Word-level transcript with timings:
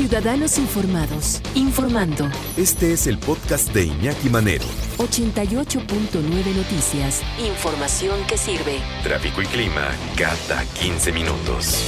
Ciudadanos 0.00 0.56
Informados, 0.56 1.42
informando. 1.54 2.26
Este 2.56 2.94
es 2.94 3.06
el 3.06 3.18
podcast 3.18 3.68
de 3.74 3.84
Iñaki 3.84 4.30
Manero. 4.30 4.64
88.9 4.96 6.56
Noticias. 6.56 7.22
Información 7.38 8.18
que 8.26 8.38
sirve. 8.38 8.78
Tráfico 9.02 9.42
y 9.42 9.44
clima 9.44 9.90
cada 10.16 10.64
15 10.80 11.12
minutos. 11.12 11.84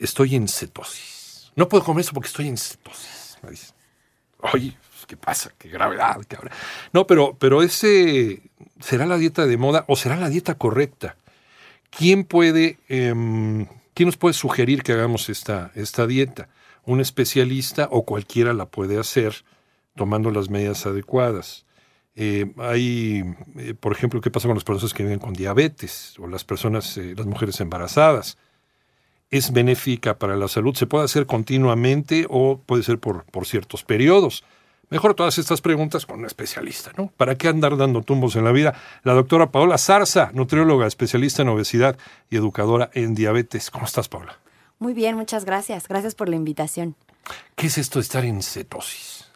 Estoy 0.00 0.34
en 0.34 0.48
cetosis. 0.48 1.52
No 1.54 1.68
puedo 1.68 1.84
comer 1.84 2.00
eso 2.00 2.14
porque 2.14 2.26
estoy 2.26 2.48
en 2.48 2.56
cetosis. 2.56 3.38
Me 3.44 3.52
dicen. 3.52 3.76
Oye, 4.52 4.76
pues, 4.90 5.06
¿qué 5.06 5.16
pasa? 5.16 5.52
¿Qué 5.56 5.68
gravedad? 5.68 6.16
¿Qué 6.26 6.34
habrá? 6.34 6.50
No, 6.92 7.06
pero, 7.06 7.36
pero 7.38 7.62
ese 7.62 8.42
será 8.80 9.06
la 9.06 9.18
dieta 9.18 9.46
de 9.46 9.56
moda 9.56 9.84
o 9.86 9.94
será 9.94 10.16
la 10.16 10.30
dieta 10.30 10.56
correcta. 10.56 11.14
¿Quién 11.96 12.24
puede, 12.24 12.80
em, 12.88 13.68
quién 13.98 14.06
nos 14.06 14.16
puede 14.16 14.32
sugerir 14.32 14.84
que 14.84 14.92
hagamos 14.92 15.28
esta, 15.28 15.72
esta 15.74 16.06
dieta? 16.06 16.48
Un 16.84 17.00
especialista 17.00 17.88
o 17.90 18.04
cualquiera 18.04 18.52
la 18.52 18.66
puede 18.66 18.96
hacer 18.96 19.44
tomando 19.96 20.30
las 20.30 20.50
medidas 20.50 20.86
adecuadas. 20.86 21.66
Eh, 22.14 22.52
hay, 22.58 23.24
eh, 23.56 23.74
por 23.74 23.90
ejemplo, 23.90 24.20
qué 24.20 24.30
pasa 24.30 24.46
con 24.46 24.54
las 24.54 24.62
personas 24.62 24.94
que 24.94 25.02
viven 25.02 25.18
con 25.18 25.32
diabetes 25.32 26.14
o 26.20 26.28
las 26.28 26.44
personas, 26.44 26.96
eh, 26.96 27.14
las 27.16 27.26
mujeres 27.26 27.60
embarazadas. 27.60 28.38
¿Es 29.32 29.52
benéfica 29.52 30.16
para 30.16 30.36
la 30.36 30.46
salud? 30.46 30.76
¿Se 30.76 30.86
puede 30.86 31.04
hacer 31.04 31.26
continuamente 31.26 32.24
o 32.30 32.60
puede 32.64 32.84
ser 32.84 33.00
por, 33.00 33.24
por 33.24 33.46
ciertos 33.48 33.82
periodos? 33.82 34.44
Mejor 34.90 35.14
todas 35.14 35.36
estas 35.38 35.60
preguntas 35.60 36.06
con 36.06 36.20
un 36.20 36.24
especialista, 36.26 36.92
¿no? 36.96 37.08
¿Para 37.16 37.36
qué 37.36 37.48
andar 37.48 37.76
dando 37.76 38.02
tumbos 38.02 38.36
en 38.36 38.44
la 38.44 38.52
vida? 38.52 38.74
La 39.04 39.12
doctora 39.12 39.50
Paola 39.50 39.76
Zarza, 39.76 40.30
nutrióloga, 40.32 40.86
especialista 40.86 41.42
en 41.42 41.48
obesidad 41.48 41.98
y 42.30 42.36
educadora 42.36 42.90
en 42.94 43.14
diabetes. 43.14 43.70
¿Cómo 43.70 43.84
estás, 43.84 44.08
Paola? 44.08 44.38
Muy 44.78 44.94
bien, 44.94 45.16
muchas 45.16 45.44
gracias. 45.44 45.88
Gracias 45.88 46.14
por 46.14 46.28
la 46.28 46.36
invitación. 46.36 46.94
¿Qué 47.54 47.66
es 47.66 47.76
esto 47.76 47.98
de 47.98 48.04
estar 48.04 48.24
en 48.24 48.42
cetosis? 48.42 49.26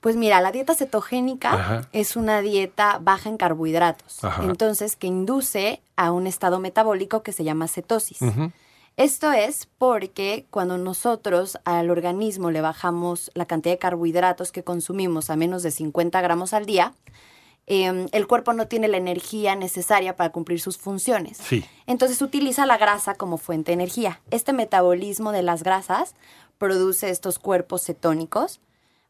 Pues 0.00 0.16
mira, 0.16 0.40
la 0.40 0.50
dieta 0.52 0.74
cetogénica 0.74 1.52
Ajá. 1.52 1.88
es 1.92 2.16
una 2.16 2.40
dieta 2.40 2.98
baja 3.00 3.28
en 3.28 3.36
carbohidratos, 3.36 4.22
Ajá. 4.24 4.42
entonces 4.42 4.96
que 4.96 5.06
induce 5.06 5.80
a 5.94 6.10
un 6.10 6.26
estado 6.26 6.58
metabólico 6.58 7.22
que 7.22 7.30
se 7.32 7.44
llama 7.44 7.68
cetosis. 7.68 8.20
Ujú. 8.20 8.50
Esto 8.96 9.32
es 9.32 9.68
porque 9.78 10.46
cuando 10.50 10.76
nosotros 10.76 11.58
al 11.64 11.90
organismo 11.90 12.50
le 12.50 12.60
bajamos 12.60 13.30
la 13.34 13.46
cantidad 13.46 13.74
de 13.74 13.78
carbohidratos 13.78 14.52
que 14.52 14.64
consumimos 14.64 15.30
a 15.30 15.36
menos 15.36 15.62
de 15.62 15.70
50 15.70 16.20
gramos 16.20 16.52
al 16.52 16.66
día, 16.66 16.94
eh, 17.66 18.06
el 18.12 18.26
cuerpo 18.26 18.52
no 18.52 18.66
tiene 18.68 18.88
la 18.88 18.98
energía 18.98 19.54
necesaria 19.54 20.16
para 20.16 20.30
cumplir 20.30 20.60
sus 20.60 20.76
funciones. 20.76 21.38
Sí. 21.38 21.64
Entonces 21.86 22.20
utiliza 22.20 22.66
la 22.66 22.76
grasa 22.76 23.14
como 23.14 23.38
fuente 23.38 23.70
de 23.70 23.74
energía. 23.74 24.20
Este 24.30 24.52
metabolismo 24.52 25.32
de 25.32 25.42
las 25.42 25.62
grasas 25.62 26.14
produce 26.58 27.10
estos 27.10 27.38
cuerpos 27.38 27.82
cetónicos 27.82 28.60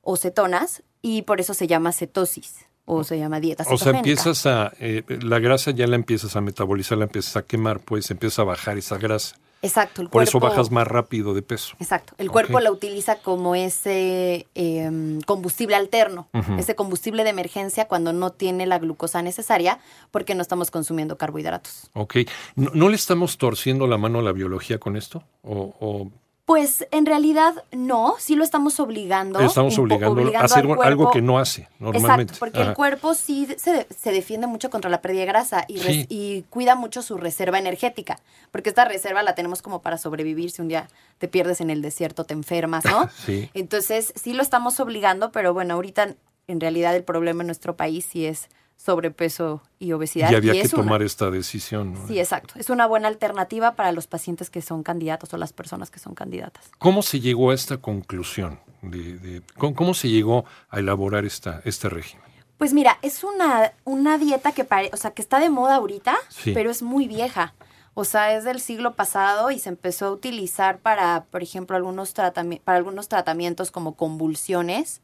o 0.02 0.16
cetonas 0.16 0.82
y 1.00 1.22
por 1.22 1.40
eso 1.40 1.54
se 1.54 1.66
llama 1.66 1.92
cetosis 1.92 2.66
o 2.84 3.04
se 3.04 3.18
llama 3.18 3.40
dieta 3.40 3.64
O 3.68 3.78
sea, 3.78 3.92
empiezas 3.92 4.46
a, 4.46 4.72
eh, 4.80 5.02
la 5.22 5.38
grasa 5.38 5.70
ya 5.70 5.86
la 5.86 5.96
empiezas 5.96 6.36
a 6.36 6.40
metabolizar, 6.40 6.98
la 6.98 7.04
empiezas 7.04 7.36
a 7.36 7.42
quemar, 7.42 7.80
pues 7.80 8.10
empieza 8.10 8.42
a 8.42 8.44
bajar 8.44 8.78
esa 8.78 8.98
grasa. 8.98 9.36
Exacto, 9.62 10.02
el 10.02 10.08
Por 10.08 10.24
eso 10.24 10.40
bajas 10.40 10.72
más 10.72 10.88
rápido 10.88 11.34
de 11.34 11.42
peso. 11.42 11.76
Exacto. 11.78 12.14
El 12.18 12.32
cuerpo 12.32 12.58
la 12.58 12.72
utiliza 12.72 13.20
como 13.20 13.54
ese 13.54 14.48
em, 14.54 15.20
combustible 15.20 15.76
alterno, 15.76 16.28
ese 16.58 16.74
combustible 16.74 17.22
de 17.22 17.30
emergencia 17.30 17.86
cuando 17.86 18.12
no 18.12 18.30
tiene 18.30 18.66
la 18.66 18.80
glucosa 18.80 19.22
necesaria 19.22 19.78
porque 20.10 20.34
no 20.34 20.42
estamos 20.42 20.72
consumiendo 20.72 21.16
carbohidratos. 21.16 21.90
Ok. 21.94 22.16
¿No, 22.56 22.72
no 22.74 22.88
le 22.88 22.96
estamos 22.96 23.38
torciendo 23.38 23.86
la 23.86 23.98
mano 23.98 24.18
a 24.18 24.22
la 24.22 24.32
biología 24.32 24.78
con 24.78 24.96
esto? 24.96 25.22
¿O, 25.42 25.74
o 25.78 26.10
Pues 26.44 26.86
en 26.90 27.06
realidad 27.06 27.64
no, 27.70 28.16
sí 28.18 28.34
lo 28.34 28.42
estamos 28.42 28.80
obligando. 28.80 29.38
estamos 29.38 29.78
obligando, 29.78 30.20
a 30.36 30.40
hacer 30.40 30.64
al 30.66 30.82
algo 30.82 31.10
que 31.12 31.22
no 31.22 31.38
hace 31.38 31.68
normalmente? 31.78 32.22
Exacto, 32.32 32.38
porque 32.40 32.58
Ajá. 32.60 32.70
el 32.70 32.76
cuerpo 32.76 33.14
sí 33.14 33.46
se, 33.56 33.86
se 33.96 34.10
defiende 34.12 34.48
mucho 34.48 34.68
contra 34.68 34.90
la 34.90 35.00
pérdida 35.00 35.20
de 35.20 35.26
grasa 35.26 35.64
y, 35.68 35.78
Sí. 35.78 36.06
y 36.08 36.42
cuida 36.50 36.74
mucho 36.74 37.00
su 37.02 37.16
reserva 37.16 37.60
energética, 37.60 38.18
porque 38.50 38.70
esta 38.70 38.84
reserva 38.84 39.22
la 39.22 39.36
tenemos 39.36 39.62
como 39.62 39.82
para 39.82 39.98
sobrevivir 39.98 40.50
si 40.50 40.60
un 40.62 40.68
día 40.68 40.88
te 41.18 41.28
pierdes 41.28 41.60
en 41.60 41.70
el 41.70 41.80
desierto, 41.80 42.24
te 42.24 42.34
enfermas, 42.34 42.84
¿no? 42.84 43.08
Sí. 43.24 43.48
Entonces 43.54 44.12
sí 44.20 44.32
lo 44.32 44.42
estamos 44.42 44.80
obligando, 44.80 45.30
pero 45.30 45.54
bueno, 45.54 45.74
ahorita 45.74 46.16
en 46.48 46.60
realidad 46.60 46.96
el 46.96 47.04
problema 47.04 47.44
en 47.44 47.46
nuestro 47.46 47.76
país 47.76 48.04
sí 48.10 48.26
es 48.26 48.48
sobrepeso 48.76 49.62
y 49.78 49.92
obesidad. 49.92 50.30
Y 50.30 50.34
había 50.34 50.54
y 50.54 50.60
que 50.60 50.66
es 50.66 50.72
una- 50.74 50.82
tomar 50.84 51.02
esta 51.02 51.30
decisión. 51.30 51.94
¿no? 51.94 52.06
Sí, 52.08 52.18
exacto. 52.18 52.54
Es 52.56 52.68
una 52.70 52.86
buena 52.86 53.08
alternativa 53.08 53.74
para 53.76 53.92
los 53.92 54.06
pacientes 54.06 54.50
que 54.50 54.60
son 54.62 54.82
candidatos 54.82 55.32
o 55.32 55.36
las 55.36 55.52
personas 55.52 55.90
que 55.90 55.98
son 55.98 56.14
candidatas. 56.14 56.70
¿Cómo 56.78 57.02
se 57.02 57.20
llegó 57.20 57.50
a 57.50 57.54
esta 57.54 57.76
conclusión? 57.78 58.58
De, 58.82 59.16
de- 59.18 59.42
¿cómo, 59.56 59.74
cómo 59.76 59.94
se 59.94 60.08
llegó 60.08 60.44
a 60.68 60.80
elaborar 60.80 61.24
esta, 61.24 61.62
este 61.64 61.88
régimen? 61.88 62.24
Pues 62.58 62.72
mira, 62.74 62.98
es 63.02 63.22
una, 63.24 63.72
una 63.84 64.18
dieta 64.18 64.52
que, 64.52 64.64
pare- 64.64 64.90
o 64.92 64.96
sea, 64.96 65.12
que 65.12 65.22
está 65.22 65.38
de 65.40 65.50
moda 65.50 65.76
ahorita, 65.76 66.16
Sí. 66.28 66.52
pero 66.52 66.70
es 66.70 66.82
muy 66.82 67.06
vieja. 67.08 67.54
O 67.94 68.04
sea, 68.04 68.34
es 68.36 68.44
del 68.44 68.60
siglo 68.60 68.94
pasado 68.94 69.50
y 69.50 69.58
se 69.58 69.68
empezó 69.68 70.06
a 70.06 70.10
utilizar 70.12 70.78
para, 70.78 71.24
por 71.30 71.42
ejemplo, 71.42 71.76
algunos 71.76 72.14
tratami- 72.16 72.60
para 72.60 72.78
algunos 72.78 73.08
tratamientos 73.08 73.70
como 73.70 73.94
convulsiones. 73.96 75.00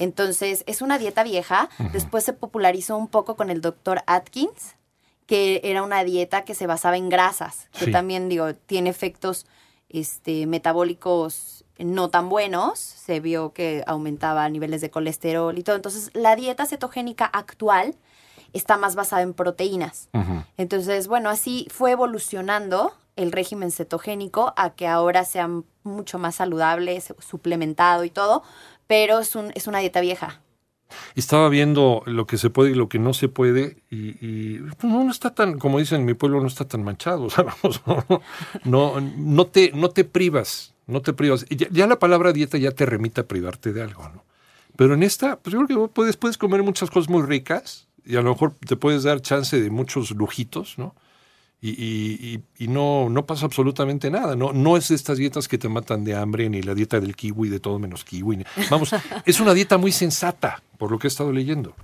Entonces, 0.00 0.64
es 0.66 0.82
una 0.82 0.98
dieta 0.98 1.22
vieja. 1.22 1.68
Después 1.92 2.24
se 2.24 2.32
popularizó 2.32 2.96
un 2.96 3.06
poco 3.06 3.36
con 3.36 3.50
el 3.50 3.60
doctor 3.60 4.02
Atkins, 4.06 4.74
que 5.26 5.60
era 5.62 5.82
una 5.84 6.02
dieta 6.02 6.44
que 6.44 6.54
se 6.56 6.66
basaba 6.66 6.96
en 6.96 7.08
grasas, 7.08 7.68
que 7.78 7.84
Sí. 7.84 7.92
también, 7.92 8.28
digo, 8.28 8.54
tiene 8.54 8.90
efectos 8.90 9.46
este, 9.88 10.46
metabólicos 10.46 11.64
no 11.78 12.08
tan 12.10 12.28
buenos. 12.28 12.78
Se 12.78 13.20
vio 13.20 13.52
que 13.52 13.84
aumentaba 13.86 14.48
niveles 14.48 14.80
de 14.80 14.90
colesterol 14.90 15.56
y 15.58 15.62
todo. 15.62 15.76
Entonces, 15.76 16.10
la 16.14 16.34
dieta 16.36 16.66
cetogénica 16.66 17.26
actual 17.26 17.94
está 18.52 18.76
más 18.76 18.94
basada 18.96 19.22
en 19.22 19.34
proteínas. 19.34 20.08
Entonces, 20.56 21.06
bueno, 21.08 21.28
así 21.30 21.66
fue 21.70 21.92
evolucionando 21.92 22.92
el 23.16 23.32
régimen 23.32 23.70
cetogénico 23.70 24.52
a 24.56 24.70
que 24.70 24.86
ahora 24.88 25.24
sea 25.24 25.48
mucho 25.84 26.18
más 26.18 26.36
saludable, 26.36 27.00
suplementado 27.18 28.04
y 28.04 28.10
todo, 28.10 28.42
pero 28.90 29.20
es, 29.20 29.36
un, 29.36 29.52
es 29.54 29.68
una 29.68 29.78
dieta 29.78 30.00
vieja. 30.00 30.40
Estaba 31.14 31.48
viendo 31.48 32.02
lo 32.06 32.26
que 32.26 32.36
se 32.38 32.50
puede 32.50 32.72
y 32.72 32.74
lo 32.74 32.88
que 32.88 32.98
no 32.98 33.14
se 33.14 33.28
puede 33.28 33.76
y, 33.88 34.58
pues, 34.58 34.92
no, 34.92 35.08
está 35.08 35.32
tan, 35.32 35.60
como 35.60 35.78
dicen 35.78 36.00
en 36.00 36.06
mi 36.06 36.14
pueblo, 36.14 36.40
no 36.40 36.48
está 36.48 36.66
tan 36.66 36.82
manchado. 36.82 37.22
o 37.26 37.30
sea, 37.30 37.44
vamos, 37.44 37.80
no, 38.64 39.00
no, 39.00 39.46
te, 39.46 39.70
no 39.76 39.90
te 39.90 40.02
privas, 40.02 40.74
no 40.88 41.02
te 41.02 41.12
privas. 41.12 41.46
Ya 41.48 41.86
la 41.86 42.00
palabra 42.00 42.32
dieta 42.32 42.58
ya 42.58 42.72
te 42.72 42.84
remite 42.84 43.20
a 43.20 43.28
privarte 43.28 43.72
de 43.72 43.80
algo, 43.80 44.08
¿no? 44.08 44.24
Pero 44.74 44.94
en 44.94 45.04
esta, 45.04 45.38
pues 45.38 45.54
yo 45.54 45.64
creo 45.64 45.86
que 45.86 45.94
puedes, 45.94 46.16
puedes 46.16 46.36
comer 46.36 46.64
muchas 46.64 46.90
cosas 46.90 47.08
muy 47.08 47.22
ricas 47.22 47.86
y 48.04 48.16
a 48.16 48.22
lo 48.22 48.32
mejor 48.32 48.54
te 48.66 48.74
puedes 48.74 49.04
dar 49.04 49.22
chance 49.22 49.62
de 49.62 49.70
muchos 49.70 50.10
lujitos, 50.10 50.78
¿no? 50.78 50.96
Y, 51.62 51.70
y- 51.70 52.42
y- 52.58 52.68
no, 52.68 53.10
no 53.10 53.26
pasa 53.26 53.44
absolutamente 53.44 54.10
nada. 54.10 54.34
No, 54.34 54.52
no 54.52 54.78
es 54.78 54.90
estas 54.90 55.18
dietas 55.18 55.46
que 55.46 55.58
te 55.58 55.68
matan 55.68 56.04
de 56.04 56.14
hambre, 56.14 56.48
ni 56.48 56.62
la 56.62 56.74
dieta 56.74 56.98
del 57.00 57.14
kiwi, 57.14 57.50
de 57.50 57.60
todo 57.60 57.78
menos 57.78 58.02
kiwi. 58.04 58.44
Vamos, 58.70 58.94
es 59.26 59.40
una 59.40 59.52
dieta 59.52 59.76
muy 59.76 59.92
sensata, 59.92 60.62
por 60.78 60.90
lo 60.90 60.98
que 60.98 61.06
he 61.06 61.10
estado 61.10 61.32
leyendo. 61.32 61.74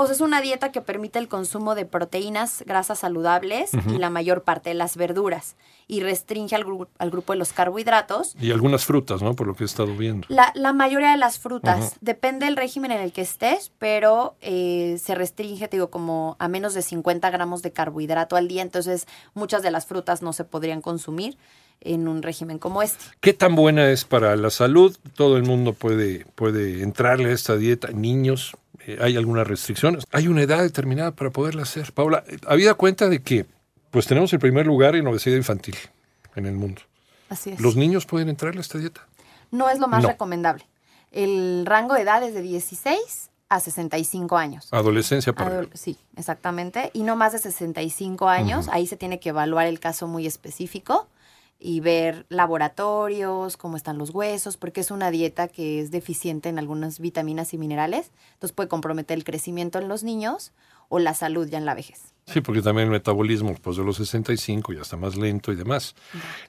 O 0.00 0.06
sea, 0.06 0.14
es 0.14 0.20
una 0.20 0.40
dieta 0.40 0.70
que 0.70 0.80
permite 0.80 1.18
el 1.18 1.26
consumo 1.26 1.74
de 1.74 1.84
proteínas, 1.84 2.62
grasas 2.64 3.00
saludables 3.00 3.72
y 3.88 3.98
la 3.98 4.10
mayor 4.10 4.44
parte 4.44 4.70
de 4.70 4.74
las 4.74 4.96
verduras. 4.96 5.56
Y 5.88 6.02
restringe 6.02 6.54
al, 6.54 6.64
gru- 6.64 6.86
al 6.98 7.10
grupo 7.10 7.32
de 7.32 7.38
los 7.40 7.52
carbohidratos. 7.52 8.36
Y 8.40 8.52
algunas 8.52 8.84
frutas, 8.84 9.22
¿no? 9.22 9.34
Por 9.34 9.48
lo 9.48 9.54
que 9.54 9.64
he 9.64 9.66
estado 9.66 9.96
viendo. 9.96 10.24
La, 10.30 10.52
la 10.54 10.72
mayoría 10.72 11.10
de 11.10 11.16
las 11.16 11.40
frutas, 11.40 11.96
depende 12.00 12.46
del 12.46 12.56
régimen 12.56 12.92
en 12.92 13.00
el 13.00 13.12
que 13.12 13.22
estés, 13.22 13.72
pero 13.78 14.36
eh, 14.40 15.00
se 15.02 15.14
restringe, 15.16 15.66
te 15.66 15.78
digo, 15.78 15.90
como 15.90 16.36
a 16.38 16.46
menos 16.46 16.74
de 16.74 16.82
50 16.82 17.28
gramos 17.30 17.62
de 17.62 17.72
carbohidrato 17.72 18.36
al 18.36 18.46
día. 18.46 18.62
Entonces, 18.62 19.06
muchas 19.34 19.62
de 19.62 19.70
las 19.72 19.86
frutas 19.86 20.22
no 20.22 20.32
se 20.32 20.44
podrían 20.44 20.80
consumir 20.80 21.36
en 21.80 22.08
un 22.08 22.22
régimen 22.22 22.58
como 22.58 22.82
este. 22.82 23.04
¿Qué 23.20 23.32
tan 23.32 23.54
buena 23.54 23.90
es 23.90 24.04
para 24.04 24.34
la 24.36 24.50
salud? 24.50 24.96
Todo 25.14 25.36
el 25.36 25.44
mundo 25.44 25.72
puede, 25.72 26.26
puede 26.34 26.82
entrarle 26.82 27.30
a 27.30 27.32
esta 27.32 27.56
dieta. 27.56 27.88
Niños, 27.92 28.56
eh, 28.86 28.98
¿hay 29.00 29.16
algunas 29.16 29.46
restricciones? 29.46 30.04
¿Hay 30.12 30.28
una 30.28 30.42
edad 30.42 30.62
determinada 30.62 31.12
para 31.12 31.30
poderla 31.30 31.62
hacer? 31.62 31.92
Paula, 31.92 32.24
habida 32.46 32.74
cuenta 32.74 33.08
de 33.08 33.22
que 33.22 33.46
pues 33.90 34.06
tenemos 34.06 34.32
el 34.32 34.38
primer 34.38 34.66
lugar 34.66 34.96
en 34.96 35.06
obesidad 35.06 35.36
infantil 35.36 35.76
en 36.34 36.46
el 36.46 36.54
mundo. 36.54 36.82
Así 37.30 37.50
es. 37.50 37.60
¿Los 37.60 37.76
niños 37.76 38.06
pueden 38.06 38.28
entrarle 38.28 38.58
a 38.58 38.62
esta 38.62 38.78
dieta? 38.78 39.06
No 39.50 39.70
es 39.70 39.78
lo 39.78 39.88
más 39.88 40.02
No. 40.02 40.08
recomendable. 40.08 40.64
El 41.10 41.64
rango 41.64 41.94
de 41.94 42.02
edad 42.02 42.22
es 42.22 42.34
de 42.34 42.42
16 42.42 43.30
a 43.48 43.60
65 43.60 44.36
años. 44.36 44.68
Adolescencia 44.72 45.32
para 45.32 45.62
Adol- 45.62 45.70
sí, 45.74 45.96
exactamente. 46.16 46.90
Y 46.92 47.02
no 47.02 47.16
más 47.16 47.32
de 47.32 47.38
65 47.38 48.28
años. 48.28 48.68
Ahí 48.70 48.86
se 48.86 48.96
tiene 48.98 49.20
que 49.20 49.30
evaluar 49.30 49.66
el 49.66 49.80
caso 49.80 50.06
muy 50.06 50.26
específico 50.26 51.06
y 51.60 51.80
ver 51.80 52.26
laboratorios, 52.28 53.56
cómo 53.56 53.76
están 53.76 53.98
los 53.98 54.10
huesos, 54.10 54.56
porque 54.56 54.80
es 54.80 54.90
una 54.90 55.10
dieta 55.10 55.48
que 55.48 55.80
es 55.80 55.90
deficiente 55.90 56.48
en 56.48 56.58
algunas 56.58 57.00
vitaminas 57.00 57.52
y 57.52 57.58
minerales. 57.58 58.12
Entonces 58.34 58.54
puede 58.54 58.68
comprometer 58.68 59.18
el 59.18 59.24
crecimiento 59.24 59.78
en 59.78 59.88
los 59.88 60.04
niños 60.04 60.52
o 60.88 60.98
la 60.98 61.14
salud 61.14 61.48
ya 61.48 61.58
en 61.58 61.66
la 61.66 61.74
vejez. 61.74 62.14
Sí, 62.26 62.40
porque 62.40 62.62
también 62.62 62.86
el 62.86 62.92
metabolismo 62.92 63.50
después 63.50 63.76
de 63.76 63.84
los 63.84 63.96
65 63.96 64.72
ya 64.72 64.82
está 64.82 64.96
más 64.96 65.16
lento 65.16 65.50
y 65.50 65.56
demás. 65.56 65.94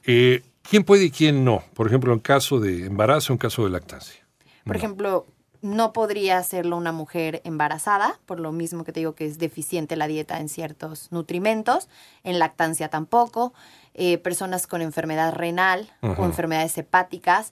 Eh, 0.05 0.43
¿Quién 0.61 0.83
puede 0.83 1.05
y 1.05 1.11
quién 1.11 1.43
no? 1.43 1.63
Por 1.73 1.87
ejemplo, 1.87 2.13
en 2.13 2.19
caso 2.19 2.59
de 2.59 2.85
embarazo, 2.85 3.33
en 3.33 3.39
caso 3.39 3.63
de 3.63 3.71
lactancia. 3.71 4.21
Por 4.65 4.75
ejemplo, 4.75 5.25
no 5.61 5.93
podría 5.93 6.37
hacerlo 6.37 6.77
una 6.77 6.91
mujer 6.91 7.41
embarazada, 7.43 8.19
por 8.25 8.39
lo 8.39 8.51
mismo 8.51 8.83
que 8.83 8.91
te 8.91 9.01
digo 9.01 9.15
que 9.15 9.25
es 9.25 9.39
deficiente 9.39 9.95
la 9.95 10.07
dieta 10.07 10.39
en 10.39 10.49
ciertos 10.49 11.11
nutrimentos, 11.11 11.89
en 12.23 12.39
lactancia 12.39 12.89
tampoco, 12.89 13.53
eh, 14.01 14.17
personas 14.17 14.65
con 14.65 14.81
enfermedad 14.81 15.33
renal 15.33 15.89
o 16.01 16.23
enfermedades 16.25 16.77
hepáticas, 16.77 17.51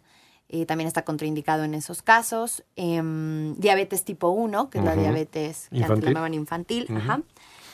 eh, 0.50 0.66
también 0.66 0.88
está 0.88 1.04
contraindicado 1.04 1.66
en 1.66 1.74
esos 1.74 2.02
casos, 2.02 2.64
Em, 2.78 3.54
diabetes 3.58 4.06
tipo 4.06 4.30
1, 4.30 4.70
que 4.70 4.78
es 4.80 4.84
la 4.86 4.96
diabetes 4.96 5.68
que 5.70 5.78
Infantil. 5.80 6.06
la 6.06 6.10
llamaban 6.12 6.34
infantil, 6.34 6.88
ajá. 6.96 7.22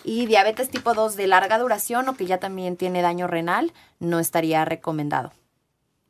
y 0.03 0.25
diabetes 0.25 0.69
tipo 0.69 0.93
2 0.95 1.15
de 1.15 1.27
larga 1.27 1.59
duración 1.59 2.09
o 2.09 2.15
que 2.15 2.25
ya 2.25 2.39
también 2.39 2.75
tiene 2.75 3.01
daño 3.03 3.27
renal, 3.27 3.71
no 3.99 4.19
estaría 4.19 4.65
recomendado. 4.65 5.31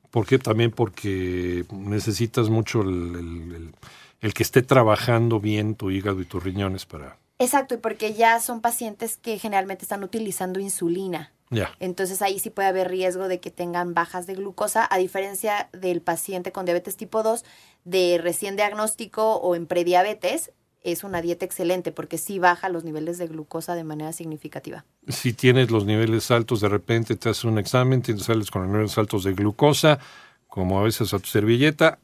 ¿Por 0.09 0.25
qué? 0.25 0.39
También 0.39 0.71
porque 0.71 1.65
necesitas 1.71 2.49
mucho 2.49 2.81
el, 2.81 3.15
el- 3.15 3.55
el- 3.55 3.75
el 4.21 4.33
que 4.33 4.43
esté 4.43 4.61
trabajando 4.61 5.41
bien 5.41 5.75
tu 5.75 5.91
hígado 5.91 6.21
y 6.21 6.25
tus 6.25 6.41
riñones 6.41 6.85
para... 6.85 7.17
Exacto, 7.39 7.75
y 7.75 7.77
porque 7.77 8.13
ya 8.13 8.39
son 8.39 8.61
pacientes 8.61 9.17
que 9.17 9.37
generalmente 9.37 9.83
están 9.83 10.01
utilizando 10.03 10.61
insulina. 10.61 11.33
Entonces 11.79 12.21
ahí 12.21 12.39
sí 12.39 12.49
puede 12.49 12.69
haber 12.69 12.89
riesgo 12.89 13.27
de 13.27 13.39
que 13.39 13.51
tengan 13.51 13.93
bajas 13.93 14.25
de 14.25 14.35
glucosa, 14.35 14.87
a 14.89 14.97
diferencia 14.97 15.69
del 15.71 16.01
paciente 16.01 16.51
con 16.51 16.65
diabetes 16.65 16.97
tipo 16.97 17.21
2 17.21 17.45
de 17.85 18.19
recién 18.21 18.55
diagnóstico 18.55 19.35
o 19.35 19.55
en 19.55 19.67
prediabetes, 19.67 20.51
es 20.83 21.03
una 21.03 21.21
dieta 21.21 21.45
excelente 21.45 21.91
porque 21.91 22.17
sí 22.17 22.39
baja 22.39 22.69
los 22.69 22.83
niveles 22.83 23.17
de 23.17 23.27
glucosa 23.27 23.75
de 23.75 23.83
manera 23.83 24.13
significativa. 24.13 24.85
Si 25.07 25.33
tienes 25.33 25.71
los 25.71 25.85
niveles 25.85 26.29
altos, 26.31 26.61
de 26.61 26.69
repente 26.69 27.15
te 27.15 27.29
haces 27.29 27.45
un 27.45 27.57
examen, 27.57 28.01
te 28.01 28.17
sales 28.17 28.51
con 28.51 28.63
los 28.63 28.71
niveles 28.71 28.97
altos 28.97 29.23
de 29.23 29.33
glucosa, 29.33 29.99
como 30.47 30.79
a 30.79 30.83
veces 30.83 31.13
a 31.13 31.19
tu 31.19 31.27
servilleta, 31.27 31.99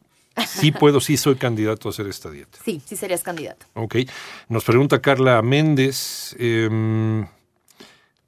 sí 0.47 0.71
puedo, 0.79 1.01
sí 1.01 1.17
soy 1.17 1.35
candidato 1.35 1.89
a 1.89 1.91
hacer 1.91 2.07
esta 2.07 2.31
dieta. 2.31 2.57
Sí, 2.63 2.81
sí 2.85 2.95
serías 2.95 3.21
candidato. 3.21 3.65
Ok. 3.73 3.97
Nos 4.47 4.63
pregunta 4.63 5.01
Carla 5.01 5.41
Méndez, 5.41 6.35
em, 6.39 7.27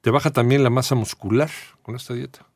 ¿te 0.02 0.10
baja 0.10 0.30
también 0.32 0.62
la 0.64 0.70
masa 0.70 0.94
muscular 0.94 1.50
con 1.82 1.96
esta 1.96 2.14
dieta? 2.14 2.46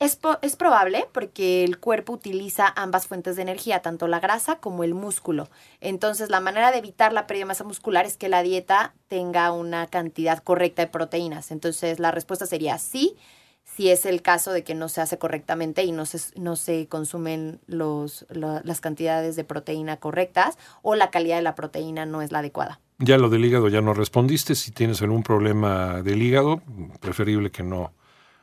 Es, 0.00 0.18
es 0.42 0.56
probable 0.56 1.06
porque 1.12 1.64
el 1.64 1.78
cuerpo 1.78 2.12
utiliza 2.12 2.66
ambas 2.76 3.06
fuentes 3.06 3.36
de 3.36 3.42
energía, 3.42 3.80
tanto 3.80 4.08
la 4.08 4.18
grasa 4.20 4.56
como 4.56 4.82
el 4.84 4.92
músculo. 4.94 5.48
Entonces, 5.80 6.30
la 6.30 6.40
manera 6.40 6.72
de 6.72 6.78
evitar 6.78 7.12
la 7.12 7.26
pérdida 7.26 7.42
de 7.44 7.48
masa 7.48 7.64
muscular 7.64 8.04
es 8.04 8.16
que 8.16 8.28
la 8.28 8.42
dieta 8.42 8.94
tenga 9.08 9.52
una 9.52 9.86
cantidad 9.86 10.38
correcta 10.42 10.82
de 10.82 10.88
proteínas. 10.88 11.52
Entonces, 11.52 12.00
la 12.00 12.10
respuesta 12.10 12.44
sería 12.46 12.78
sí, 12.78 13.16
si 13.64 13.88
es 13.90 14.04
el 14.04 14.20
caso 14.20 14.52
de 14.52 14.64
que 14.64 14.74
no 14.74 14.88
se 14.88 15.00
hace 15.00 15.16
correctamente 15.18 15.84
y 15.84 15.92
no 15.92 16.06
se, 16.06 16.18
no 16.38 16.56
se 16.56 16.88
consumen 16.88 17.60
los, 17.66 18.26
la- 18.30 18.60
las 18.64 18.80
cantidades 18.80 19.36
de 19.36 19.44
proteína 19.44 19.98
correctas 19.98 20.58
o 20.82 20.96
la 20.96 21.10
calidad 21.10 21.36
de 21.36 21.42
la 21.42 21.54
proteína 21.54 22.04
no 22.04 22.20
es 22.20 22.32
la 22.32 22.40
adecuada. 22.40 22.80
Ya 22.98 23.18
lo 23.18 23.28
del 23.28 23.44
hígado 23.44 23.68
ya 23.68 23.80
no 23.80 23.92
respondiste. 23.94 24.54
Si 24.54 24.70
tienes 24.70 25.02
algún 25.02 25.22
problema 25.22 26.02
del 26.02 26.22
hígado, 26.22 26.62
preferible 27.00 27.50
que 27.50 27.62
no, 27.62 27.92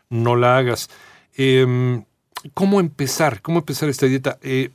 no 0.09 0.35
la 0.35 0.57
hagas. 0.57 0.89
Em, 1.35 2.03
¿Cómo 2.53 2.79
empezar? 2.79 3.41
¿Cómo 3.41 3.59
empezar 3.59 3.87
esta 3.89 4.07
dieta? 4.07 4.37
Eh, 4.41 4.71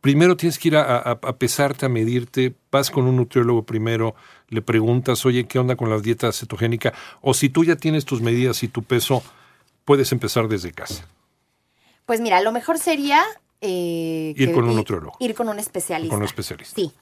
primero 0.00 0.36
tienes 0.36 0.58
que 0.58 0.68
ir 0.68 0.76
a, 0.76 0.82
a- 0.98 1.12
a 1.12 1.36
pesarte, 1.36 1.86
a 1.86 1.88
medirte. 1.88 2.54
Vas 2.70 2.90
con 2.90 3.06
un 3.06 3.16
nutriólogo 3.16 3.64
primero, 3.64 4.14
le 4.48 4.62
preguntas, 4.62 5.24
oye, 5.26 5.46
¿qué 5.46 5.58
onda 5.58 5.76
con 5.76 5.90
la 5.90 5.98
dieta 5.98 6.30
cetogénica? 6.32 6.92
O 7.20 7.34
si 7.34 7.48
tú 7.48 7.64
ya 7.64 7.76
tienes 7.76 8.04
tus 8.04 8.20
medidas 8.20 8.62
y 8.62 8.68
tu 8.68 8.82
peso, 8.82 9.22
puedes 9.84 10.12
empezar 10.12 10.46
desde 10.48 10.72
casa. 10.72 11.06
Pues 12.06 12.20
mira, 12.20 12.40
lo 12.42 12.52
mejor 12.52 12.78
sería... 12.78 13.22
eh, 13.60 14.34
Ir 14.36 14.48
que- 14.48 14.52
con 14.52 14.64
un 14.68 14.76
nutriólogo. 14.76 15.16
Ir 15.20 15.34
con 15.34 15.48
un 15.48 15.58
especialista. 15.58 16.10
Con 16.14 16.20
un 16.22 16.26
especialista. 16.26 16.74
Sí. 16.76 16.92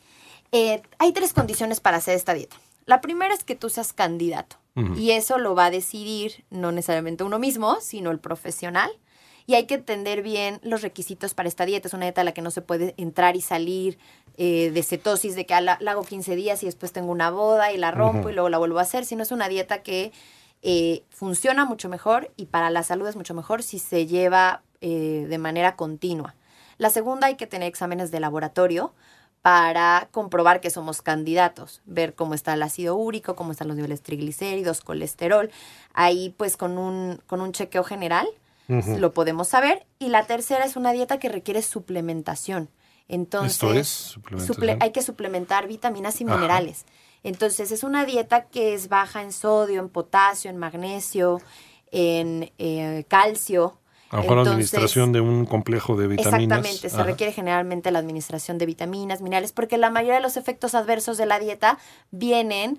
Eh, 0.52 0.82
hay 0.98 1.12
tres 1.12 1.32
condiciones 1.32 1.80
para 1.80 1.98
hacer 1.98 2.14
esta 2.14 2.34
dieta. 2.34 2.56
La 2.86 3.00
primera 3.00 3.34
es 3.34 3.44
que 3.44 3.54
tú 3.54 3.68
seas 3.68 3.92
candidato. 3.92 4.56
Y 4.94 5.10
eso 5.10 5.38
lo 5.38 5.56
va 5.56 5.64
a 5.64 5.70
decidir 5.72 6.44
no 6.50 6.70
necesariamente 6.70 7.24
uno 7.24 7.40
mismo, 7.40 7.78
sino 7.80 8.12
el 8.12 8.20
profesional. 8.20 8.92
Y 9.44 9.54
hay 9.54 9.66
que 9.66 9.74
entender 9.74 10.22
bien 10.22 10.60
los 10.62 10.82
requisitos 10.82 11.34
para 11.34 11.48
esta 11.48 11.66
dieta. 11.66 11.88
Es 11.88 11.94
una 11.94 12.04
dieta 12.04 12.20
a 12.20 12.24
la 12.24 12.32
que 12.32 12.42
no 12.42 12.52
se 12.52 12.62
puede 12.62 12.94
entrar 12.96 13.34
y 13.34 13.40
salir 13.40 13.98
eh, 14.36 14.70
de 14.70 14.82
cetosis, 14.84 15.34
de 15.34 15.46
que 15.46 15.54
ah, 15.54 15.60
la, 15.60 15.78
la 15.80 15.90
hago 15.90 16.04
15 16.04 16.36
días 16.36 16.62
y 16.62 16.66
después 16.66 16.92
tengo 16.92 17.10
una 17.10 17.28
boda 17.30 17.72
y 17.72 17.76
la 17.76 17.90
rompo 17.90 18.30
y 18.30 18.34
luego 18.34 18.50
la 18.50 18.58
vuelvo 18.58 18.78
a 18.78 18.82
hacer, 18.82 19.04
sino 19.04 19.24
es 19.24 19.32
una 19.32 19.48
dieta 19.48 19.82
que 19.82 20.12
eh, 20.62 21.04
funciona 21.10 21.64
mucho 21.64 21.88
mejor 21.88 22.32
y 22.36 22.46
para 22.46 22.70
la 22.70 22.82
salud 22.82 23.06
es 23.06 23.16
mucho 23.16 23.34
mejor 23.34 23.62
si 23.62 23.78
se 23.78 24.06
lleva 24.06 24.62
eh, 24.80 25.26
de 25.28 25.38
manera 25.38 25.76
continua. 25.76 26.34
La 26.78 26.90
segunda 26.90 27.28
hay 27.28 27.36
que 27.36 27.46
tener 27.46 27.68
exámenes 27.68 28.10
de 28.10 28.20
laboratorio 28.20 28.92
para 29.42 30.08
comprobar 30.10 30.60
que 30.60 30.70
somos 30.70 31.00
candidatos, 31.00 31.80
ver 31.86 32.14
cómo 32.14 32.34
está 32.34 32.54
el 32.54 32.62
ácido 32.62 32.96
úrico, 32.96 33.36
cómo 33.36 33.52
están 33.52 33.68
los 33.68 33.76
niveles 33.76 34.02
triglicéridos, 34.02 34.80
colesterol. 34.80 35.50
Ahí 35.94 36.34
pues 36.36 36.56
con 36.56 36.76
un, 36.78 37.20
con 37.26 37.40
un 37.40 37.52
chequeo 37.52 37.84
general 37.84 38.28
lo 38.68 39.14
podemos 39.14 39.48
saber. 39.48 39.86
Y 39.98 40.08
la 40.08 40.24
tercera 40.26 40.64
es 40.66 40.76
una 40.76 40.92
dieta 40.92 41.18
que 41.18 41.28
requiere 41.30 41.62
suplementación. 41.62 42.68
Entonces, 43.08 43.52
Esto 43.52 43.72
es 43.72 43.88
suple- 44.16 44.38
suplementación. 44.44 44.78
hay 44.82 44.90
que 44.92 45.00
suplementar 45.02 45.66
vitaminas 45.66 46.20
y 46.20 46.24
Ajá. 46.24 46.34
minerales. 46.34 46.84
Entonces, 47.22 47.72
es 47.72 47.82
una 47.82 48.04
dieta 48.04 48.44
que 48.44 48.74
es 48.74 48.88
baja 48.90 49.22
en 49.22 49.32
sodio, 49.32 49.80
en 49.80 49.88
potasio, 49.88 50.50
en 50.50 50.58
magnesio, 50.58 51.40
en 51.90 52.52
eh, 52.58 53.04
calcio. 53.08 53.78
A 54.10 54.16
lo 54.16 54.22
mejor 54.22 54.36
la 54.38 54.50
administración 54.50 55.12
de 55.12 55.20
un 55.20 55.44
complejo 55.44 55.96
de 55.96 56.06
vitaminas. 56.06 56.58
Exactamente, 56.58 56.88
se 56.88 56.96
Ajá. 56.96 57.04
requiere 57.04 57.32
generalmente 57.32 57.90
la 57.90 57.98
administración 57.98 58.56
de 58.56 58.66
vitaminas, 58.66 59.20
minerales, 59.20 59.52
porque 59.52 59.76
la 59.76 59.90
mayoría 59.90 60.14
de 60.14 60.22
los 60.22 60.36
efectos 60.36 60.74
adversos 60.74 61.18
de 61.18 61.26
la 61.26 61.38
dieta 61.38 61.78
vienen 62.10 62.78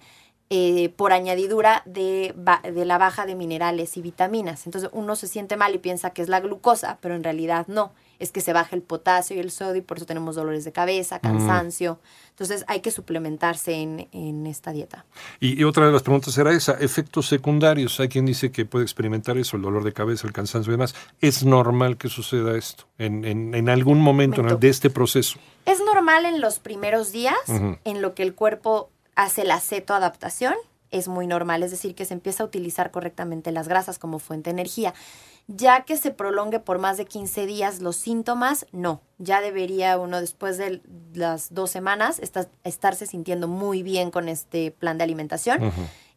eh, 0.49 0.89
por 0.95 1.13
añadidura 1.13 1.83
de, 1.85 2.33
de 2.63 2.85
la 2.85 2.97
baja 2.97 3.27
de 3.27 3.35
minerales 3.35 3.95
y 3.97 4.01
vitaminas. 4.01 4.65
Entonces 4.65 4.89
uno 4.93 5.15
se 5.15 5.27
siente 5.27 5.55
mal 5.57 5.75
y 5.75 5.77
piensa 5.77 6.09
que 6.09 6.23
es 6.23 6.29
la 6.29 6.39
glucosa, 6.39 6.97
pero 7.01 7.13
en 7.13 7.23
realidad 7.23 7.67
no. 7.67 7.91
Es 8.19 8.31
que 8.31 8.41
se 8.41 8.51
baja 8.53 8.75
el 8.75 8.81
potasio 8.81 9.35
y 9.35 9.39
el 9.39 9.49
sodio 9.49 9.77
y 9.77 9.81
por 9.81 9.97
eso 9.97 10.05
tenemos 10.05 10.35
dolores 10.35 10.65
de 10.65 10.71
cabeza, 10.73 11.19
cansancio. 11.19 11.99
Entonces 12.31 12.65
hay 12.67 12.81
que 12.81 12.91
suplementarse 12.91 13.73
en, 13.73 14.07
en 14.11 14.45
esta 14.45 14.71
dieta. 14.71 15.05
Y, 15.39 15.59
y 15.59 15.63
otra 15.63 15.85
de 15.85 15.91
las 15.93 16.03
preguntas 16.03 16.37
era 16.37 16.51
esa, 16.51 16.73
efectos 16.73 17.27
secundarios. 17.27 17.99
Hay 17.99 18.09
quien 18.09 18.25
dice 18.25 18.51
que 18.51 18.65
puede 18.65 18.83
experimentar 18.83 19.37
eso, 19.37 19.55
el 19.57 19.63
dolor 19.63 19.83
de 19.83 19.93
cabeza, 19.93 20.27
el 20.27 20.33
cansancio 20.33 20.71
y 20.71 20.73
demás. 20.75 20.95
¿Es 21.21 21.43
normal 21.45 21.97
que 21.97 22.09
suceda 22.09 22.57
esto 22.57 22.85
en, 22.97 23.23
en- 23.25 23.55
en 23.55 23.69
algún 23.69 23.99
momento 24.01 24.41
el- 24.41 24.59
de 24.59 24.69
este 24.69 24.89
proceso? 24.89 25.39
Es 25.65 25.79
normal 25.85 26.25
en 26.25 26.41
los 26.41 26.59
primeros 26.59 27.11
días, 27.11 27.35
en 27.47 28.01
lo 28.01 28.15
que 28.15 28.23
el 28.23 28.35
cuerpo 28.35 28.89
hace 29.15 29.43
la 29.43 29.59
cetoadaptación, 29.59 30.55
es 30.91 31.07
muy 31.07 31.27
normal, 31.27 31.61
es 31.61 31.69
decir, 31.71 31.93
que 31.93 32.03
se 32.05 32.15
empieza 32.15 32.41
a 32.41 32.45
utilizar 32.47 32.89
correctamente 32.89 33.51
las 33.51 33.67
grasas 33.67 33.99
como 33.99 34.17
fuente 34.17 34.49
de 34.49 34.55
energía. 34.55 34.93
Ya 35.51 35.81
que 35.83 35.97
se 35.97 36.11
prolongue 36.11 36.59
por 36.59 36.77
más 36.77 36.97
de 36.97 37.05
15 37.05 37.47
días 37.47 37.79
los 37.81 37.95
síntomas, 37.95 38.67
no. 38.71 39.01
Ya 39.17 39.41
debería 39.41 39.97
uno 39.97 40.21
después 40.21 40.59
de 40.59 40.79
las 41.15 41.51
dos 41.55 41.71
semanas 41.71 42.19
esta- 42.19 42.47
estarse 42.63 43.07
sintiendo 43.07 43.47
muy 43.47 43.81
bien 43.81 44.11
con 44.11 44.29
este 44.29 44.69
plan 44.69 44.99
de 44.99 45.05
alimentación. 45.05 45.71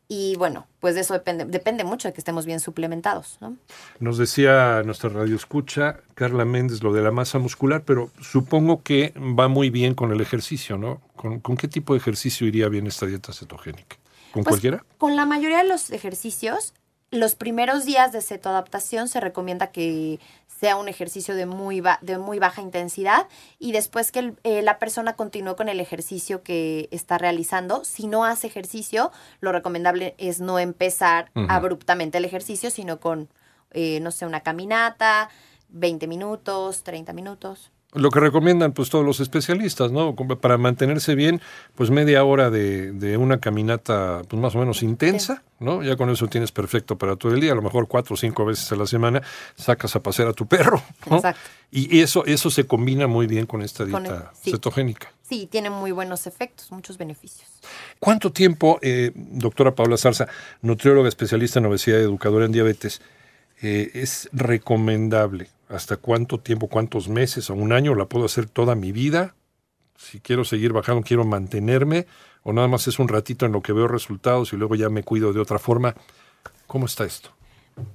Y 0.07 0.37
bueno, 0.37 0.67
pues 0.81 0.95
de 0.95 1.01
eso 1.01 1.15
depende, 1.15 1.47
depende 1.47 1.85
mucho 1.85 2.07
de 2.09 2.13
que 2.13 2.21
estemos 2.21 2.45
bien 2.45 2.61
suplementados, 2.61 3.39
¿no? 3.41 3.57
Nos 4.01 4.19
decía 4.19 4.83
nuestra 4.85 5.09
radio 5.09 5.35
escucha, 5.37 6.01
Carla 6.15 6.45
Méndez, 6.45 6.83
lo 6.83 6.93
de 6.93 7.01
la 7.01 7.11
masa 7.11 7.39
muscular, 7.39 7.83
pero 7.87 8.11
supongo 8.21 8.83
que 8.83 9.15
va 9.17 9.49
muy 9.49 9.71
bien 9.71 9.95
con 9.95 10.13
el 10.13 10.21
ejercicio, 10.21 10.77
¿no? 10.77 11.01
¿Con, 11.17 11.41
con 11.41 11.57
qué 11.57 11.67
tipo 11.69 11.95
de 11.95 12.01
ejercicio 12.01 12.47
iría 12.47 12.69
bien 12.69 12.87
esta 12.87 13.07
dieta 13.07 13.33
cetogénica? 13.33 13.97
¿Con 14.33 14.45
Pues, 14.45 14.53
cualquiera? 14.61 14.85
Con 14.99 15.17
la 15.17 15.25
mayoría 15.25 15.63
de 15.63 15.69
los 15.69 15.91
ejercicios, 15.91 16.75
los 17.13 17.37
primeros 17.37 17.85
días 17.85 18.11
de 18.11 18.21
cetoadaptación 18.23 19.07
se 19.07 19.21
recomienda 19.21 19.69
que 19.69 20.19
sea 20.49 20.77
un 20.77 20.89
ejercicio 20.89 21.35
de 21.35 21.45
muy, 21.47 21.81
ba- 21.81 21.99
de 22.03 22.19
muy 22.19 22.39
baja 22.39 22.63
intensidad 22.63 23.29
y 23.59 23.73
después 23.73 24.11
que 24.13 24.19
el- 24.21 24.37
eh, 24.45 24.63
la 24.63 24.79
persona 24.79 25.15
continúe 25.15 25.55
con 25.57 25.69
el 25.69 25.79
ejercicio 25.79 26.43
que 26.43 26.89
está 26.91 27.19
realizando. 27.19 27.85
Si 27.85 28.07
no 28.07 28.25
hace 28.25 28.47
ejercicio, 28.47 29.13
lo 29.41 29.53
recomendable 29.53 30.15
es 30.19 30.41
no 30.41 30.59
empezar 30.59 31.31
abruptamente 31.51 32.19
el 32.19 32.25
ejercicio, 32.25 32.71
sino 32.71 32.99
con, 32.99 33.29
eh, 33.73 34.01
no 34.01 34.11
sé, 34.11 34.25
una 34.25 34.41
caminata, 34.43 35.29
20 35.69 36.07
minutos, 36.07 36.83
30 36.83 37.13
minutos. 37.13 37.71
Lo 37.95 38.11
que 38.11 38.21
recomiendan 38.21 38.73
pues 38.73 38.89
todos 38.89 39.05
los 39.05 39.21
especialistas, 39.21 39.93
¿no? 39.93 40.15
Para 40.17 40.57
mantenerse 40.57 41.15
bien, 41.15 41.43
pues 41.75 41.91
media 41.91 42.25
hora 42.25 42.49
de, 42.49 42.91
de 42.93 43.19
una 43.19 43.39
caminata 43.39 44.23
pues 44.29 44.41
más 44.41 44.55
o 44.55 44.59
menos 44.61 44.83
intensa, 44.83 45.43
¿no? 45.61 45.83
Ya 45.83 45.95
con 45.97 46.09
eso 46.09 46.27
tienes 46.27 46.53
perfecto 46.53 46.97
para 46.97 47.17
todo 47.17 47.35
el 47.35 47.41
día, 47.43 47.53
a 47.53 47.55
lo 47.55 47.61
mejor 47.61 47.89
cuatro 47.89 48.15
o 48.15 48.17
cinco 48.17 48.47
veces 48.47 48.73
a 48.73 48.77
la 48.77 48.87
semana 48.87 49.21
sacas 49.57 49.95
a 49.95 50.03
pasear 50.03 50.29
a 50.29 50.33
tu 50.33 50.47
perro, 50.47 50.83
¿no? 51.11 51.17
Exacto. 51.17 51.41
Y 51.71 52.01
eso, 52.01 52.25
eso 52.25 52.51
se 52.51 52.67
combina 52.67 53.07
muy 53.07 53.27
bien 53.27 53.45
con 53.47 53.61
esta 53.63 53.87
Con 53.87 54.03
dieta 54.05 54.31
el- 54.33 54.37
sí. 54.43 54.51
cetogénica. 54.53 55.13
Sí, 55.23 55.47
tiene 55.51 55.69
muy 55.71 55.91
buenos 55.93 56.27
efectos, 56.27 56.71
muchos 56.73 56.97
beneficios. 56.99 57.49
¿Cuánto 57.99 58.33
tiempo, 58.33 58.79
eh, 58.83 59.13
doctora 59.15 59.75
Paula 59.75 59.97
Zarza, 59.99 60.29
nutrióloga 60.63 61.09
especialista 61.11 61.59
en 61.59 61.67
obesidad 61.67 61.99
y 61.99 62.03
educadora 62.03 62.45
en 62.47 62.53
diabetes, 62.53 63.01
eh, 63.63 63.91
es 63.95 64.29
recomendable? 64.33 65.49
¿Hasta 65.73 65.97
cuánto 65.97 66.39
tiempo, 66.39 66.69
cuántos 66.69 67.09
meses 67.09 67.49
o 67.49 67.55
un 67.55 67.73
año 67.73 67.95
la 67.95 68.05
puedo 68.05 68.27
hacer 68.27 68.47
toda 68.47 68.75
mi 68.75 68.93
vida? 68.93 69.35
Si 69.97 70.21
quiero 70.21 70.45
seguir 70.45 70.73
bajando, 70.75 71.03
quiero 71.03 71.25
mantenerme, 71.25 72.07
o 72.43 72.53
nada 72.53 72.69
más 72.69 72.89
es 72.89 72.99
un 72.99 73.09
ratito 73.09 73.47
en 73.47 73.53
lo 73.53 73.63
que 73.63 73.73
veo 73.73 73.89
resultados 73.89 74.53
y 74.53 74.57
luego 74.57 74.75
ya 74.75 74.91
me 74.91 75.03
cuido 75.03 75.33
de 75.33 75.41
otra 75.41 75.59
forma. 75.59 75.95
¿Cómo 76.67 76.85
está 76.85 77.05
esto? 77.05 77.31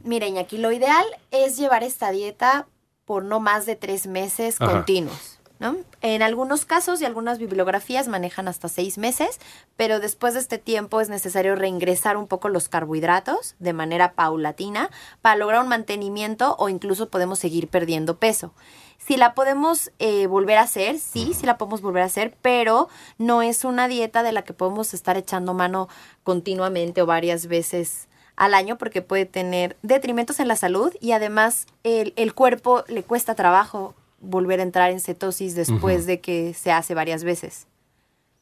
Mira, 0.03 0.25
Iñaki, 0.25 0.57
lo 0.57 0.71
ideal 0.71 1.05
es 1.29 1.57
llevar 1.57 1.83
esta 1.83 2.09
dieta 2.09 2.67
por 3.05 3.23
no 3.23 3.39
más 3.39 3.67
de 3.67 3.75
tres 3.75 4.07
meses 4.07 4.59
Ajá. 4.59 4.71
continuos. 4.71 5.36
¿No? 5.59 5.75
En 6.01 6.21
algunos 6.21 6.65
casos 6.65 7.01
y 7.01 7.05
algunas 7.05 7.39
bibliografías 7.39 8.07
manejan 8.07 8.47
hasta 8.47 8.67
seis 8.67 8.97
meses, 8.97 9.39
pero 9.75 9.99
después 9.99 10.33
de 10.33 10.39
este 10.39 10.57
tiempo 10.57 11.01
es 11.01 11.09
necesario 11.09 11.55
reingresar 11.55 12.17
un 12.17 12.27
poco 12.27 12.49
los 12.49 12.69
carbohidratos 12.69 13.55
de 13.59 13.73
manera 13.73 14.13
paulatina 14.13 14.89
para 15.21 15.35
lograr 15.35 15.61
un 15.61 15.69
mantenimiento 15.69 16.55
o 16.59 16.69
incluso 16.69 17.09
podemos 17.09 17.39
seguir 17.39 17.67
perdiendo 17.67 18.17
peso. 18.17 18.53
Si 18.97 19.15
la 19.15 19.35
podemos 19.35 19.91
eh, 19.99 20.27
volver 20.27 20.57
a 20.57 20.63
hacer, 20.63 20.99
sí, 20.99 21.33
sí 21.33 21.45
la 21.45 21.57
podemos 21.57 21.81
volver 21.81 22.03
a 22.03 22.07
hacer, 22.07 22.35
pero 22.41 22.89
no 23.17 23.41
es 23.41 23.63
una 23.63 23.87
dieta 23.87 24.23
de 24.23 24.31
la 24.31 24.41
que 24.43 24.53
podemos 24.53 24.93
estar 24.93 25.17
echando 25.17 25.53
mano 25.53 25.87
continuamente 26.23 27.01
o 27.01 27.05
varias 27.05 27.47
veces 27.47 28.07
al 28.35 28.53
año 28.53 28.77
porque 28.77 29.01
puede 29.01 29.25
tener 29.25 29.77
detrimentos 29.81 30.39
en 30.39 30.47
la 30.47 30.55
salud 30.55 30.93
y 30.99 31.11
además 31.11 31.65
el, 31.83 32.13
el 32.15 32.33
cuerpo 32.33 32.83
le 32.87 33.03
cuesta 33.03 33.33
trabajo 33.33 33.95
volver 34.27 34.59
a 34.59 34.63
entrar 34.63 34.91
en 34.91 34.99
cetosis 34.99 35.55
después 35.55 36.05
de 36.05 36.19
que 36.19 36.53
se 36.53 36.71
hace 36.71 36.93
varias 36.93 37.23
veces. 37.23 37.67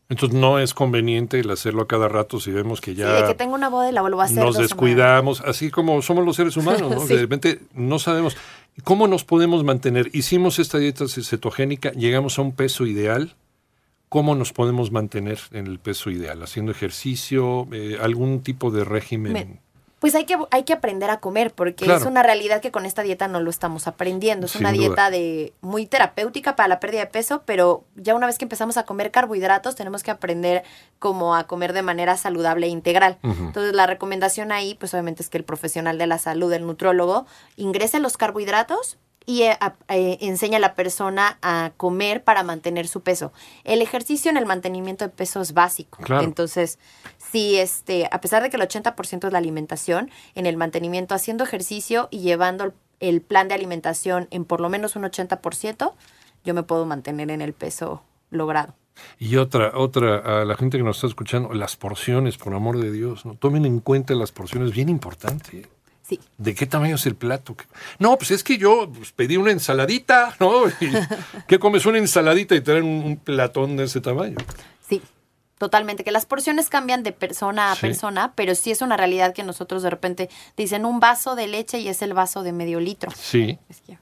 Entonces 0.08 0.38
no 0.38 0.60
es 0.60 0.74
conveniente 0.76 1.40
el 1.40 1.50
hacerlo 1.50 1.82
a 1.82 1.88
cada 1.88 2.08
rato 2.08 2.40
si 2.40 2.52
vemos 2.52 2.80
que 2.80 2.92
Sí, 2.92 2.98
ya 2.98 3.22
de 3.22 3.28
que 3.28 3.34
tengo 3.34 3.56
una 3.56 3.70
boda 3.70 3.90
y 3.90 3.92
la 3.92 4.02
vuelvo 4.02 4.22
a 4.22 4.26
hacer. 4.26 4.38
nos 4.44 4.56
descuidamos, 4.58 5.42
así 5.42 5.72
como 5.72 6.00
somos 6.04 6.24
los 6.24 6.36
seres 6.36 6.56
humanos, 6.58 6.92
¿no? 6.92 7.00
Sí. 7.08 7.16
De 7.16 7.22
repente 7.22 7.60
no 7.74 7.98
sabemos 7.98 8.38
cómo 8.84 9.08
nos 9.08 9.24
podemos 9.24 9.64
mantener. 9.64 10.12
Hicimos 10.14 10.60
esta 10.60 10.78
dieta 10.78 11.06
cetogénica, 11.08 11.92
llegamos 11.94 12.38
a 12.38 12.44
un 12.44 12.52
peso 12.52 12.86
ideal. 12.86 13.36
¿Cómo 14.08 14.36
nos 14.36 14.54
podemos 14.54 14.92
mantener 14.92 15.40
en 15.52 15.66
el 15.66 15.80
peso 15.80 16.12
ideal? 16.12 16.42
¿Haciendo 16.44 16.72
ejercicio? 16.72 17.68
eh, 17.74 17.98
¿Algún 18.00 18.42
tipo 18.44 18.70
de 18.70 18.84
régimen? 18.86 19.34
Me- 19.34 19.60
Pues 20.00 20.14
hay 20.14 20.26
que, 20.26 20.38
hay 20.52 20.64
que 20.64 20.74
aprender 20.74 21.10
a 21.10 21.20
comer, 21.20 21.54
porque 21.54 21.86
Claro. 21.86 22.00
es 22.02 22.06
una 22.06 22.22
realidad 22.22 22.62
que 22.62 22.70
con 22.72 22.86
esta 22.86 23.02
dieta 23.02 23.28
no 23.28 23.40
lo 23.40 23.50
estamos 23.50 23.88
aprendiendo. 23.88 24.46
Es 24.46 24.52
Sin 24.52 24.62
una 24.62 24.72
duda. 24.72 24.80
dieta 24.80 25.10
de 25.10 25.54
muy 25.62 25.86
terapéutica 25.88 26.56
para 26.56 26.68
la 26.68 26.80
pérdida 26.80 27.00
de 27.00 27.08
peso, 27.08 27.44
pero 27.46 27.86
ya 27.96 28.14
una 28.14 28.28
vez 28.28 28.38
que 28.38 28.46
empezamos 28.46 28.78
a 28.78 28.84
comer 28.84 29.10
carbohidratos, 29.12 29.76
tenemos 29.76 30.04
que 30.04 30.12
aprender 30.12 30.64
como 31.00 31.36
a 31.36 31.46
comer 31.48 31.74
de 31.74 31.82
manera 31.82 32.18
saludable 32.18 32.68
e 32.68 32.70
integral. 32.70 33.18
Entonces, 33.24 33.74
la 33.74 33.88
recomendación 33.88 34.52
ahí, 34.52 34.76
pues 34.76 34.94
obviamente 34.94 35.24
es 35.24 35.30
que 35.30 35.38
el 35.38 35.44
profesional 35.46 35.98
de 35.98 36.08
la 36.08 36.18
salud, 36.20 36.52
el 36.54 36.68
nutrólogo, 36.68 37.26
ingrese 37.56 38.00
los 38.00 38.18
carbohidratos 38.18 38.98
y 39.26 39.44
eh, 39.44 39.58
a- 39.60 39.74
eh, 39.90 40.18
enseña 40.22 40.58
a 40.58 40.60
la 40.60 40.76
persona 40.76 41.38
a 41.42 41.72
comer 41.78 42.24
para 42.24 42.44
mantener 42.44 42.88
su 42.88 43.02
peso. 43.02 43.32
El 43.64 43.82
ejercicio 43.82 44.30
en 44.32 44.38
el 44.38 44.46
mantenimiento 44.46 45.06
de 45.06 45.10
peso 45.10 45.42
es 45.42 45.54
básico. 45.54 45.98
Claro. 46.04 46.24
Entonces, 46.24 46.80
sí, 47.18 47.58
este, 47.58 48.08
a 48.12 48.22
pesar 48.22 48.44
de 48.44 48.50
que 48.50 48.58
el 48.58 48.62
80% 48.64 49.28
es 49.28 49.34
la 49.34 49.40
alimentación, 49.40 50.10
en 50.36 50.46
el 50.46 50.58
mantenimiento, 50.58 51.16
haciendo 51.16 51.44
ejercicio 51.44 52.08
y 52.12 52.20
llevando 52.20 52.64
el, 52.66 52.74
el 53.00 53.22
plan 53.22 53.48
de 53.48 53.56
alimentación 53.56 54.28
en 54.32 54.46
por 54.46 54.62
lo 54.62 54.70
menos 54.70 54.96
un 54.96 55.04
80%, 55.04 55.94
yo 56.44 56.54
me 56.54 56.64
puedo 56.64 56.86
mantener 56.86 57.32
en 57.32 57.42
el 57.42 57.54
peso 57.54 58.04
logrado. 58.30 58.76
Y 59.20 59.36
otra, 59.36 59.78
otra, 59.78 60.42
a 60.42 60.46
la 60.46 60.56
gente 60.56 60.78
que 60.78 60.84
nos 60.84 60.98
está 60.98 61.08
escuchando, 61.08 61.54
las 61.54 61.76
porciones, 61.76 62.38
por 62.38 62.54
amor 62.54 62.78
de 62.80 62.92
Dios, 62.92 63.26
¿no? 63.26 63.34
Tomen 63.36 63.66
en 63.66 63.80
cuenta 63.82 64.14
las 64.14 64.32
porciones, 64.32 64.72
bien 64.72 64.88
importante. 64.88 65.68
Sí. 66.08 66.20
¿De 66.38 66.54
qué 66.54 66.66
tamaño 66.68 66.96
es 66.96 67.06
el 67.08 67.16
plato? 67.16 67.56
No, 67.98 68.16
pues 68.18 68.30
es 68.32 68.44
que 68.44 68.58
yo 68.60 68.88
pues, 68.96 69.12
pedí 69.12 69.38
una 69.38 69.52
ensaladita, 69.52 70.36
¿no? 70.40 70.68
Y, 70.68 70.92
¿Qué 71.48 71.58
comes 71.58 71.86
una 71.86 71.98
ensaladita 71.98 72.54
y 72.56 72.62
traen 72.62 72.84
un, 72.84 73.04
un 73.04 73.18
platón 73.18 73.76
de 73.78 73.86
ese 73.86 74.02
tamaño? 74.02 74.38
Sí, 74.88 75.02
totalmente. 75.58 76.04
Que 76.04 76.12
las 76.12 76.26
porciones 76.28 76.70
cambian 76.70 77.02
de 77.02 77.12
persona 77.12 77.72
a 77.72 77.76
Sí. 77.76 77.82
persona, 77.82 78.34
pero 78.36 78.54
sí 78.54 78.70
es 78.72 78.82
una 78.84 78.98
realidad 78.98 79.34
que 79.34 79.42
nosotros 79.44 79.82
de 79.82 79.90
repente 79.90 80.30
dicen 80.56 80.86
un 80.86 81.00
vaso 81.00 81.36
de 81.36 81.48
leche 81.48 81.80
y 81.80 81.88
es 81.88 82.02
el 82.04 82.14
vaso 82.14 82.44
de 82.44 82.52
medio 82.52 82.80
litro. 82.80 83.12
Sí, 83.16 83.58
Es 83.70 83.82
que- 83.82 83.98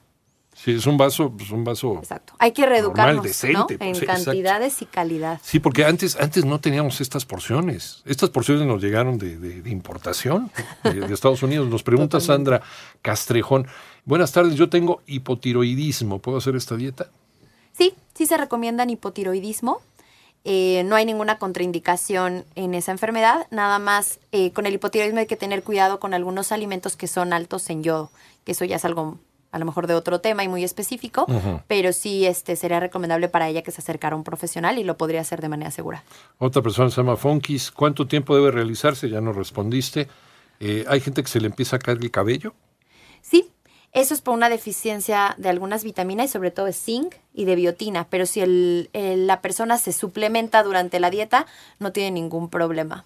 sí, 0.54 0.72
es 0.72 0.86
un 0.86 0.96
vaso, 0.96 1.30
pues 1.36 1.50
un 1.50 1.64
vaso. 1.64 1.98
exacto. 1.98 2.32
Hay 2.38 2.52
que 2.52 2.64
reeducarnos 2.66 3.22
decente, 3.24 3.58
¿no? 3.58 3.66
pues, 3.66 3.80
en 3.80 3.94
sí, 3.94 4.00
exacto. 4.04 4.24
cantidades 4.26 4.80
y 4.82 4.86
calidad. 4.86 5.40
Sí, 5.42 5.60
porque 5.60 5.84
antes, 5.84 6.16
antes 6.16 6.44
no 6.44 6.60
teníamos 6.60 7.00
estas 7.00 7.24
porciones. 7.26 8.02
Estas 8.06 8.30
porciones 8.30 8.66
nos 8.66 8.82
llegaron 8.82 9.18
de, 9.18 9.36
de- 9.38 9.60
de 9.62 9.70
importación 9.70 10.50
de, 10.82 10.94
de 11.00 11.14
Estados 11.14 11.42
Unidos. 11.42 11.68
Nos 11.68 11.82
pregunta 11.82 12.20
Sandra 12.20 12.62
Castrejón. 13.02 13.66
Buenas 14.04 14.32
tardes, 14.32 14.54
yo 14.54 14.68
tengo 14.68 15.02
hipotiroidismo. 15.06 16.18
¿Puedo 16.20 16.38
hacer 16.38 16.56
esta 16.56 16.76
dieta? 16.76 17.08
Sí, 17.76 17.94
sí 18.14 18.26
se 18.26 18.36
recomienda 18.36 18.84
hipotiroidismo. 18.88 19.80
Eh, 20.46 20.82
no 20.84 20.94
hay 20.94 21.06
ninguna 21.06 21.38
contraindicación 21.38 22.44
en 22.54 22.74
esa 22.74 22.92
enfermedad. 22.92 23.46
Nada 23.50 23.78
más 23.78 24.18
eh, 24.30 24.52
con 24.52 24.66
el 24.66 24.74
hipotiroidismo 24.74 25.20
hay 25.20 25.26
que 25.26 25.36
tener 25.36 25.62
cuidado 25.62 25.98
con 26.00 26.12
algunos 26.12 26.52
alimentos 26.52 26.96
que 26.96 27.06
son 27.06 27.32
altos 27.32 27.70
en 27.70 27.82
yodo, 27.82 28.10
que 28.44 28.52
eso 28.52 28.64
ya 28.66 28.76
es 28.76 28.84
algo 28.84 29.18
a 29.54 29.58
lo 29.60 29.64
mejor 29.66 29.86
de 29.86 29.94
otro 29.94 30.20
tema 30.20 30.42
y 30.42 30.48
muy 30.48 30.64
específico, 30.64 31.26
pero 31.68 31.92
sí 31.92 32.26
este, 32.26 32.56
sería 32.56 32.80
recomendable 32.80 33.28
para 33.28 33.48
ella 33.48 33.62
que 33.62 33.70
se 33.70 33.80
acercara 33.80 34.14
a 34.14 34.16
un 34.18 34.24
profesional 34.24 34.78
y 34.78 34.84
lo 34.84 34.96
podría 34.96 35.20
hacer 35.20 35.40
de 35.40 35.48
manera 35.48 35.70
segura. 35.70 36.02
Otra 36.38 36.60
persona 36.60 36.90
se 36.90 36.96
llama 36.96 37.16
Fonkis. 37.16 37.70
¿Cuánto 37.70 38.06
tiempo 38.08 38.34
debe 38.34 38.50
realizarse? 38.50 39.08
Ya 39.08 39.20
no 39.20 39.32
respondiste. 39.32 40.08
Eh, 40.58 40.84
¿Hay 40.88 41.00
gente 41.00 41.22
que 41.22 41.28
se 41.28 41.40
le 41.40 41.46
empieza 41.46 41.76
a 41.76 41.78
caer 41.78 41.98
el 42.02 42.10
cabello? 42.10 42.52
Sí, 43.22 43.52
eso 43.92 44.12
es 44.12 44.20
por 44.20 44.34
una 44.34 44.48
deficiencia 44.48 45.36
de 45.38 45.48
algunas 45.48 45.84
vitaminas 45.84 46.26
y 46.26 46.28
sobre 46.32 46.50
todo 46.50 46.66
de 46.66 46.72
zinc 46.72 47.14
y 47.32 47.44
de 47.44 47.54
biotina, 47.54 48.08
pero 48.10 48.26
si 48.26 48.40
el- 48.40 48.90
el- 48.92 49.28
la 49.28 49.40
persona 49.40 49.78
se 49.78 49.92
suplementa 49.92 50.64
durante 50.64 50.98
la 50.98 51.10
dieta, 51.10 51.46
no 51.78 51.92
tiene 51.92 52.10
ningún 52.10 52.50
problema. 52.50 53.04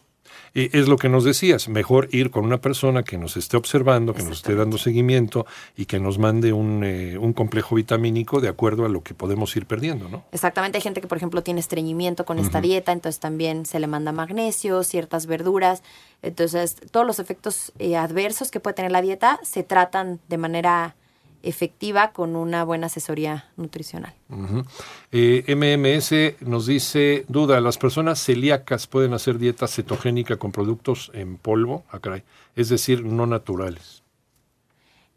Eh, 0.55 0.71
es 0.73 0.89
lo 0.89 0.97
que 0.97 1.09
nos 1.09 1.25
decías, 1.25 1.69
mejor 1.69 2.09
ir 2.13 2.31
con 2.31 2.45
una 2.45 2.61
persona 2.61 3.03
que 3.03 3.19
nos 3.19 3.37
esté 3.37 3.57
observando, 3.57 4.15
que 4.15 4.23
nos 4.23 4.39
esté 4.39 4.55
dando 4.55 4.79
seguimiento 4.79 5.47
y 5.77 5.87
que 5.87 6.01
nos 6.01 6.19
mande 6.19 6.53
un, 6.53 6.83
eh, 6.85 7.19
un 7.19 7.33
complejo 7.33 7.77
vitamínico 7.77 8.41
de 8.41 8.49
acuerdo 8.49 8.85
a 8.85 8.89
lo 8.89 9.03
que 9.03 9.15
podemos 9.15 9.55
ir 9.57 9.67
perdiendo, 9.67 10.09
¿no? 10.09 10.25
Exactamente, 10.33 10.79
hay 10.79 10.83
gente 10.83 11.01
que 11.01 11.07
por 11.07 11.19
ejemplo 11.19 11.43
tiene 11.43 11.61
estreñimiento 11.61 12.25
con 12.25 12.39
esta 12.39 12.61
dieta, 12.61 12.93
entonces 12.93 13.21
también 13.21 13.67
se 13.67 13.81
le 13.81 13.87
manda 13.87 14.13
magnesio, 14.13 14.83
ciertas 14.85 15.27
verduras, 15.27 15.83
entonces 16.23 16.77
todos 16.91 17.07
los 17.07 17.19
efectos 17.19 17.73
eh, 17.79 17.97
adversos 17.97 18.51
que 18.51 18.61
puede 18.61 18.75
tener 18.75 18.93
la 18.93 19.03
dieta 19.03 19.39
se 19.43 19.63
tratan 19.63 20.21
de 20.29 20.39
manera 20.39 20.97
efectiva 21.43 22.13
con 22.13 22.37
una 22.37 22.65
buena 22.65 22.87
asesoría 22.87 23.47
nutricional. 23.57 24.15
Eh, 25.13 25.45
MMS 25.49 26.43
nos 26.47 26.67
dice, 26.67 27.25
duda, 27.29 27.61
¿las 27.61 27.79
personas 27.79 28.23
celíacas 28.23 28.87
pueden 28.87 29.15
hacer 29.15 29.39
dieta 29.39 29.67
cetogénica 29.69 30.37
con 30.37 30.53
productos 30.53 31.11
en 31.15 31.37
polvo? 31.37 31.85
Ah, 31.91 32.01
caray. 32.01 32.23
Es 32.57 32.69
decir, 32.69 33.05
no 33.05 33.27
naturales. 33.27 34.03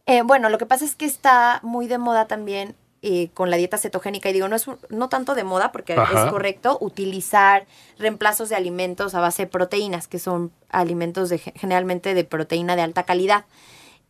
Eh, 0.06 0.22
bueno, 0.24 0.50
lo 0.50 0.58
que 0.58 0.66
pasa 0.66 0.86
es 0.86 0.96
que 0.96 1.06
está 1.06 1.60
muy 1.64 1.88
de 1.88 1.98
moda 1.98 2.28
también 2.28 2.76
eh, 3.04 3.30
con 3.34 3.50
la 3.50 3.58
dieta 3.58 3.80
cetogénica, 3.80 4.30
y 4.30 4.34
digo, 4.34 4.48
no 4.48 4.56
es 4.56 4.68
no 4.90 5.10
tanto 5.10 5.34
de 5.34 5.44
moda, 5.44 5.72
porque 5.72 5.94
Ajá. 5.94 6.26
es 6.26 6.32
correcto 6.32 6.78
utilizar 6.82 7.66
reemplazos 7.98 8.50
de 8.50 8.56
alimentos 8.56 9.16
a 9.16 9.22
base 9.22 9.44
de 9.44 9.48
proteínas, 9.50 10.08
que 10.08 10.20
son 10.20 10.52
alimentos 10.70 11.30
de, 11.30 11.40
generalmente 11.40 12.14
de 12.14 12.24
proteína 12.24 12.76
de 12.76 12.84
alta 12.84 13.04
calidad. 13.04 13.46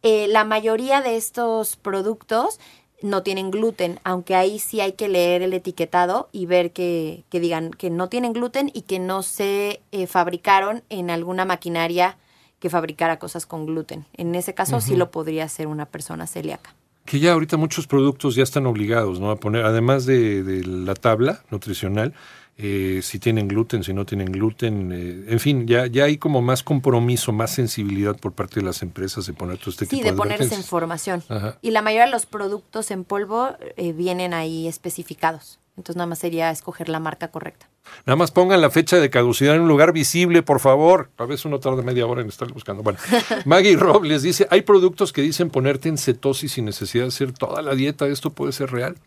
Eh, 0.04 0.28
la 0.28 0.44
mayoría 0.44 1.02
de 1.02 1.16
estos 1.16 1.76
productos 1.76 2.60
no 3.02 3.24
tienen 3.24 3.52
gluten, 3.52 4.00
aunque 4.04 4.36
ahí 4.36 4.60
sí 4.60 4.82
hay 4.82 4.94
que 4.94 5.10
leer 5.10 5.42
el 5.42 5.54
etiquetado 5.54 6.30
y 6.32 6.46
ver 6.46 6.72
que, 6.72 7.24
que 7.30 7.40
digan 7.40 7.72
que 7.72 7.90
no 7.90 8.10
tienen 8.10 8.34
gluten 8.34 8.72
y 8.74 8.84
que 8.84 9.00
no 9.00 9.24
se 9.24 9.82
eh, 9.92 10.08
fabricaron 10.08 10.84
en 10.90 11.10
alguna 11.10 11.46
maquinaria 11.46 12.18
que 12.60 12.70
fabricara 12.70 13.18
cosas 13.18 13.46
con 13.46 13.66
gluten. 13.66 14.06
En 14.14 14.36
ese 14.36 14.54
caso 14.54 14.82
sí 14.82 14.96
lo 14.96 15.10
podría 15.10 15.46
hacer 15.46 15.66
una 15.66 15.88
persona 15.88 16.28
celíaca. 16.28 16.76
Que 17.06 17.20
ya 17.20 17.34
ahorita 17.34 17.58
muchos 17.58 17.88
productos 17.88 18.36
ya 18.36 18.44
están 18.44 18.68
obligados, 18.68 19.20
¿no? 19.20 19.32
A 19.32 19.38
poner, 19.38 19.66
además 19.66 20.06
de, 20.06 20.44
de 20.44 20.64
la 20.64 20.94
tabla 20.94 21.42
nutricional, 21.50 22.14
eh, 22.58 23.00
si 23.02 23.18
tienen 23.20 23.48
gluten, 23.48 23.84
si 23.84 23.94
no 23.94 24.06
tienen 24.06 24.32
gluten, 24.32 24.92
eh, 24.92 25.26
en 25.34 25.40
fin, 25.40 25.66
ya, 25.68 25.88
ya 25.88 26.04
hay 26.04 26.18
como 26.18 26.42
más 26.42 26.62
compromiso, 26.64 27.32
más 27.32 27.52
sensibilidad 27.52 28.16
por 28.18 28.34
parte 28.34 28.60
de 28.60 28.66
las 28.66 28.82
empresas 28.84 29.26
de 29.26 29.34
poner 29.34 29.58
todo 29.58 29.72
este 29.72 29.86
Sí, 29.86 29.92
tipo 29.98 30.04
de 30.06 30.12
de 30.12 30.18
poner 30.18 30.34
esa 30.36 30.44
advertencias. 30.44 30.66
información. 30.66 31.24
Ajá. 31.30 31.58
Y 31.62 31.72
la 31.72 31.82
mayoría 31.82 32.06
de 32.06 32.12
los 32.12 32.26
productos 32.26 32.92
en 32.92 33.04
polvo 33.04 33.50
eh, 33.78 33.94
vienen 33.94 34.34
ahí 34.34 34.68
especificados. 34.68 35.58
Entonces 35.78 35.96
nada 35.96 36.06
más 36.08 36.20
sería 36.20 36.52
escoger 36.52 36.90
la 36.90 37.00
marca 37.00 37.30
correcta. 37.30 37.68
Nada 38.06 38.16
más 38.18 38.30
pongan 38.30 38.62
la 38.62 38.70
fecha 38.70 38.98
de 38.98 39.10
caducidad 39.10 39.56
en 39.56 39.62
un 39.62 39.68
lugar 39.70 39.94
visible, 39.94 40.44
por 40.44 40.60
favor. 40.60 41.10
A 41.18 41.26
veces 41.26 41.46
uno 41.46 41.60
tarda 41.60 41.82
media 41.82 42.06
hora 42.06 42.22
en 42.22 42.28
estar 42.28 42.52
buscando. 42.52 42.84
Bueno, 42.84 43.00
Maggie 43.46 43.78
Robles 43.78 44.22
dice, 44.22 44.46
hay 44.52 44.62
productos 44.62 45.14
que 45.14 45.22
dicen 45.22 45.50
ponerte 45.50 45.90
en 45.90 45.98
cetosis 45.98 46.52
sin 46.52 46.66
necesidad 46.66 47.06
de 47.06 47.08
hacer 47.08 47.32
toda 47.32 47.62
la 47.64 47.74
dieta. 47.74 48.06
¿Esto 48.08 48.30
puede 48.32 48.52
ser 48.52 48.70
real? 48.72 48.98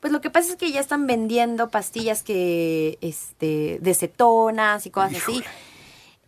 Pues 0.00 0.12
lo 0.12 0.20
que 0.20 0.30
pasa 0.30 0.50
es 0.50 0.56
que 0.56 0.72
ya 0.72 0.80
están 0.80 1.06
vendiendo 1.06 1.68
pastillas 1.68 2.22
que, 2.22 2.98
este, 3.02 3.78
de 3.80 3.94
cetonas 3.94 4.86
y 4.86 4.90
cosas 4.90 5.12
así. 5.22 5.42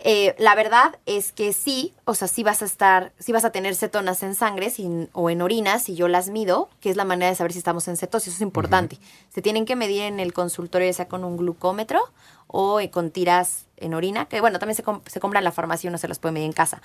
Eh, 0.05 0.35
la 0.39 0.57
verdad 0.57 0.99
es 1.07 1.31
que 1.31 1.53
sí, 1.53 1.95
o 2.05 2.15
sea, 2.15 2.27
sí 2.27 2.43
vas 2.43 2.61
a 2.61 2.65
estar, 2.65 3.13
sí 3.21 3.31
vas 3.31 3.45
a 3.45 3.51
tener 3.53 3.77
cetonas 3.77 4.25
en 4.25 4.35
sangre 4.35 4.69
sin- 4.69 5.09
o 5.13 5.31
en 5.31 5.41
orina 5.43 5.79
si 5.79 5.95
yo 5.95 6.09
las 6.09 6.29
mido, 6.29 6.69
que 6.81 6.91
es 6.91 6.97
la 6.97 7.05
manera 7.05 7.31
de 7.31 7.37
saber 7.37 7.53
si 7.53 7.59
estamos 7.59 7.87
en 7.87 7.97
cetosis, 7.97 8.29
eso 8.35 8.39
es 8.39 8.43
importante. 8.43 8.99
Se 9.33 9.43
tienen 9.43 9.65
que 9.65 9.77
medir 9.77 10.03
en 10.03 10.19
el 10.19 10.33
consultorio, 10.33 10.89
ya 10.89 10.93
sea 10.93 11.09
con 11.09 11.23
un 11.25 11.37
glucómetro 11.37 12.01
o 12.49 12.81
eh, 12.81 12.91
con 12.91 13.13
tiras 13.13 13.67
en 13.77 13.95
orina, 13.95 14.27
que 14.27 14.41
bueno, 14.41 14.59
también 14.59 14.75
se, 14.77 14.83
com- 14.83 15.03
se 15.07 15.21
compra 15.21 15.39
en 15.39 15.45
la 15.45 15.53
farmacia 15.53 15.87
y 15.87 15.91
uno 15.91 15.99
se 15.99 16.09
los 16.09 16.19
puede 16.19 16.33
medir 16.33 16.47
en 16.47 16.53
casa, 16.53 16.83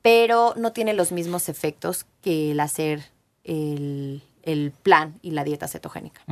pero 0.00 0.54
no 0.56 0.72
tiene 0.72 0.92
los 0.94 1.10
mismos 1.10 1.48
efectos 1.48 2.06
que 2.22 2.52
el 2.52 2.60
hacer 2.60 3.02
el, 3.42 4.22
el 4.42 4.72
plan 4.82 5.18
y 5.22 5.30
la 5.32 5.44
dieta 5.44 5.68
cetogénica. 5.68 6.22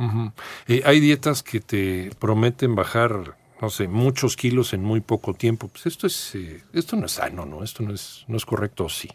Eh, 0.67 0.81
hay 0.85 0.99
dietas 0.99 1.43
que 1.43 1.59
te 1.59 2.11
prometen 2.19 2.75
bajar, 2.75 3.35
no 3.61 3.69
sé, 3.69 3.87
muchos 3.87 4.35
kilos 4.35 4.73
en 4.73 4.83
muy 4.83 5.01
poco 5.01 5.33
tiempo. 5.33 5.67
Pues 5.67 5.85
esto 5.85 6.07
es, 6.07 6.35
eh, 6.35 6.63
esto 6.73 6.95
no 6.95 7.05
es 7.05 7.13
sano, 7.13 7.45
¿no? 7.45 7.63
Esto 7.63 7.83
no 7.83 7.93
es, 7.93 8.25
no 8.27 8.37
es 8.37 8.45
correcto, 8.45 8.85
¿o 8.85 8.89
sí. 8.89 9.09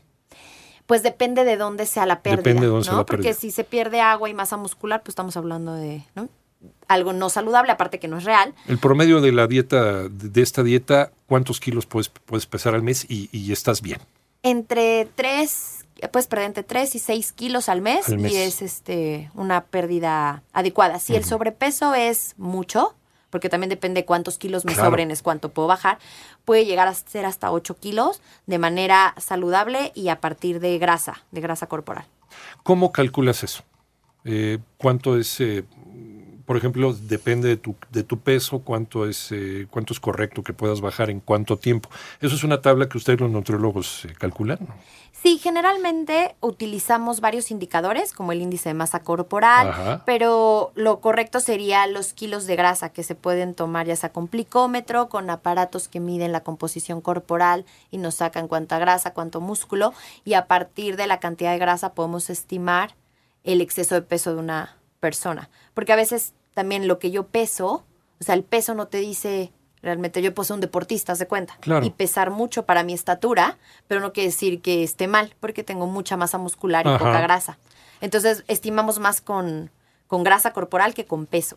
Pues 0.86 1.02
dónde 1.02 1.44
de 1.44 1.56
dónde 1.56 1.86
sea 1.86 2.04
la 2.04 2.20
pérdida. 2.20 2.42
Depende 2.42 2.62
de 2.62 2.68
dónde 2.68 2.84
sea 2.84 2.94
la 2.94 3.06
Porque 3.06 3.22
pérdida. 3.22 3.40
si 3.40 3.50
se 3.50 3.64
pierde 3.64 4.00
agua 4.00 4.28
y 4.28 4.34
masa 4.34 4.56
muscular, 4.56 5.02
pues 5.02 5.12
estamos 5.12 5.36
hablando 5.36 5.72
de 5.74 6.04
¿no? 6.14 6.28
algo 6.88 7.12
no 7.12 7.30
saludable, 7.30 7.72
aparte 7.72 7.98
que 7.98 8.08
no 8.08 8.18
es 8.18 8.24
real. 8.24 8.54
El 8.68 8.78
promedio 8.78 9.20
de 9.20 9.32
la 9.32 9.46
dieta, 9.46 10.08
de 10.08 10.28
de 10.28 10.42
esta 10.42 10.62
dieta, 10.62 11.10
¿cuántos 11.26 11.58
kilos 11.60 11.86
puedes, 11.86 12.08
puedes 12.10 12.46
pesar 12.46 12.74
al 12.74 12.82
mes 12.82 13.06
y, 13.08 13.30
y 13.32 13.52
estás 13.52 13.80
bien? 13.80 14.00
Entre 14.42 15.08
3, 15.14 15.83
puedes 16.08 16.26
perder 16.26 16.46
entre 16.46 16.62
3 16.62 16.94
y 16.94 16.98
6 16.98 17.32
kilos 17.32 17.68
al 17.68 17.80
mes, 17.80 18.08
Al 18.08 18.18
mes. 18.18 18.32
y 18.32 18.36
es 18.36 18.62
este 18.62 19.30
una 19.34 19.64
pérdida 19.64 20.42
adecuada. 20.52 20.98
Si 20.98 21.14
el 21.16 21.24
sobrepeso 21.24 21.94
es 21.94 22.34
mucho, 22.38 22.94
porque 23.30 23.48
también 23.48 23.68
depende 23.70 24.04
cuántos 24.04 24.38
kilos 24.38 24.64
me 24.64 24.74
Claro. 24.74 24.90
sobren, 24.90 25.10
es 25.10 25.22
cuánto 25.22 25.48
puedo 25.50 25.66
bajar, 25.68 25.98
puede 26.44 26.64
llegar 26.66 26.86
a 26.88 26.94
ser 26.94 27.24
hasta 27.26 27.50
8 27.50 27.76
kilos 27.78 28.20
de 28.46 28.58
manera 28.58 29.14
saludable 29.18 29.90
y 29.94 30.08
a 30.08 30.20
partir 30.20 30.60
de 30.60 30.78
grasa, 30.78 31.24
de 31.32 31.40
grasa 31.40 31.66
corporal. 31.66 32.04
¿Cómo 32.62 32.92
calculas 32.92 33.42
eso? 33.42 33.62
Eh, 34.24 34.58
¿Cuánto 34.78 35.18
es, 35.18 35.40
eh, 35.40 35.64
por 36.46 36.56
ejemplo, 36.56 36.92
depende 36.94 37.48
de 37.48 37.56
tu, 37.56 37.74
de 37.90 38.02
tu 38.04 38.18
peso, 38.20 38.60
cuánto 38.60 39.08
es, 39.08 39.32
eh, 39.32 39.66
cuánto 39.70 39.92
es 39.92 40.00
correcto 40.00 40.42
que 40.42 40.52
puedas 40.52 40.80
bajar 40.80 41.10
en 41.10 41.20
cuánto 41.20 41.56
tiempo? 41.58 41.88
Eso 42.20 42.34
es 42.36 42.44
una 42.44 42.60
tabla 42.60 42.88
que 42.88 42.98
ustedes 42.98 43.18
los 43.20 43.30
nutriólogos 43.30 44.04
eh, 44.04 44.14
calculan. 44.18 44.58
Sí, 45.24 45.38
generalmente 45.38 46.36
utilizamos 46.42 47.22
varios 47.22 47.50
indicadores, 47.50 48.12
como 48.12 48.32
el 48.32 48.42
índice 48.42 48.68
de 48.68 48.74
masa 48.74 49.00
corporal, 49.00 49.68
Ajá. 49.70 50.02
pero 50.04 50.70
lo 50.74 51.00
correcto 51.00 51.40
sería 51.40 51.86
los 51.86 52.12
kilos 52.12 52.44
de 52.44 52.56
grasa 52.56 52.90
que 52.90 53.02
se 53.02 53.14
pueden 53.14 53.54
tomar 53.54 53.86
ya 53.86 53.96
sea 53.96 54.12
con 54.12 54.28
plicómetro, 54.28 55.08
con 55.08 55.30
aparatos 55.30 55.88
que 55.88 55.98
miden 55.98 56.32
la 56.32 56.42
composición 56.42 57.00
corporal 57.00 57.64
y 57.90 57.96
nos 57.96 58.16
sacan 58.16 58.48
cuánta 58.48 58.78
grasa, 58.78 59.14
cuánto 59.14 59.40
músculo, 59.40 59.94
y 60.26 60.34
a 60.34 60.46
partir 60.46 60.98
de 60.98 61.06
la 61.06 61.20
cantidad 61.20 61.52
de 61.52 61.58
grasa 61.58 61.94
podemos 61.94 62.28
estimar 62.28 62.94
el 63.44 63.62
exceso 63.62 63.94
de 63.94 64.02
peso 64.02 64.34
de 64.34 64.40
una 64.40 64.76
persona. 65.00 65.48
Porque 65.72 65.94
a 65.94 65.96
veces 65.96 66.34
también 66.52 66.86
lo 66.86 66.98
que 66.98 67.10
yo 67.10 67.28
peso, 67.28 67.86
o 68.20 68.24
sea, 68.24 68.34
el 68.34 68.44
peso 68.44 68.74
no 68.74 68.88
te 68.88 68.98
dice 68.98 69.52
realmente 69.84 70.20
yo 70.22 70.34
puedo 70.34 70.44
ser 70.46 70.54
un 70.54 70.60
deportista, 70.60 71.12
haz 71.12 71.18
de 71.20 71.26
cuenta. 71.28 71.56
Claro. 71.60 71.84
Y 71.86 71.90
pesar 71.90 72.30
mucho 72.30 72.64
para 72.64 72.82
mi 72.82 72.92
estatura, 72.94 73.56
pero 73.86 74.00
no 74.00 74.12
quiere 74.12 74.30
decir 74.30 74.60
que 74.60 74.82
esté 74.82 75.06
mal, 75.06 75.34
porque 75.40 75.62
tengo 75.62 75.86
mucha 75.86 76.16
masa 76.16 76.38
muscular 76.38 76.86
y 76.86 76.88
Ajá. 76.88 76.98
poca 76.98 77.20
grasa. 77.20 77.58
Entonces, 78.00 78.42
estimamos 78.48 78.98
más 78.98 79.20
con, 79.20 79.70
con 80.08 80.24
grasa 80.24 80.52
corporal 80.52 80.94
que 80.94 81.04
con 81.04 81.26
peso. 81.26 81.56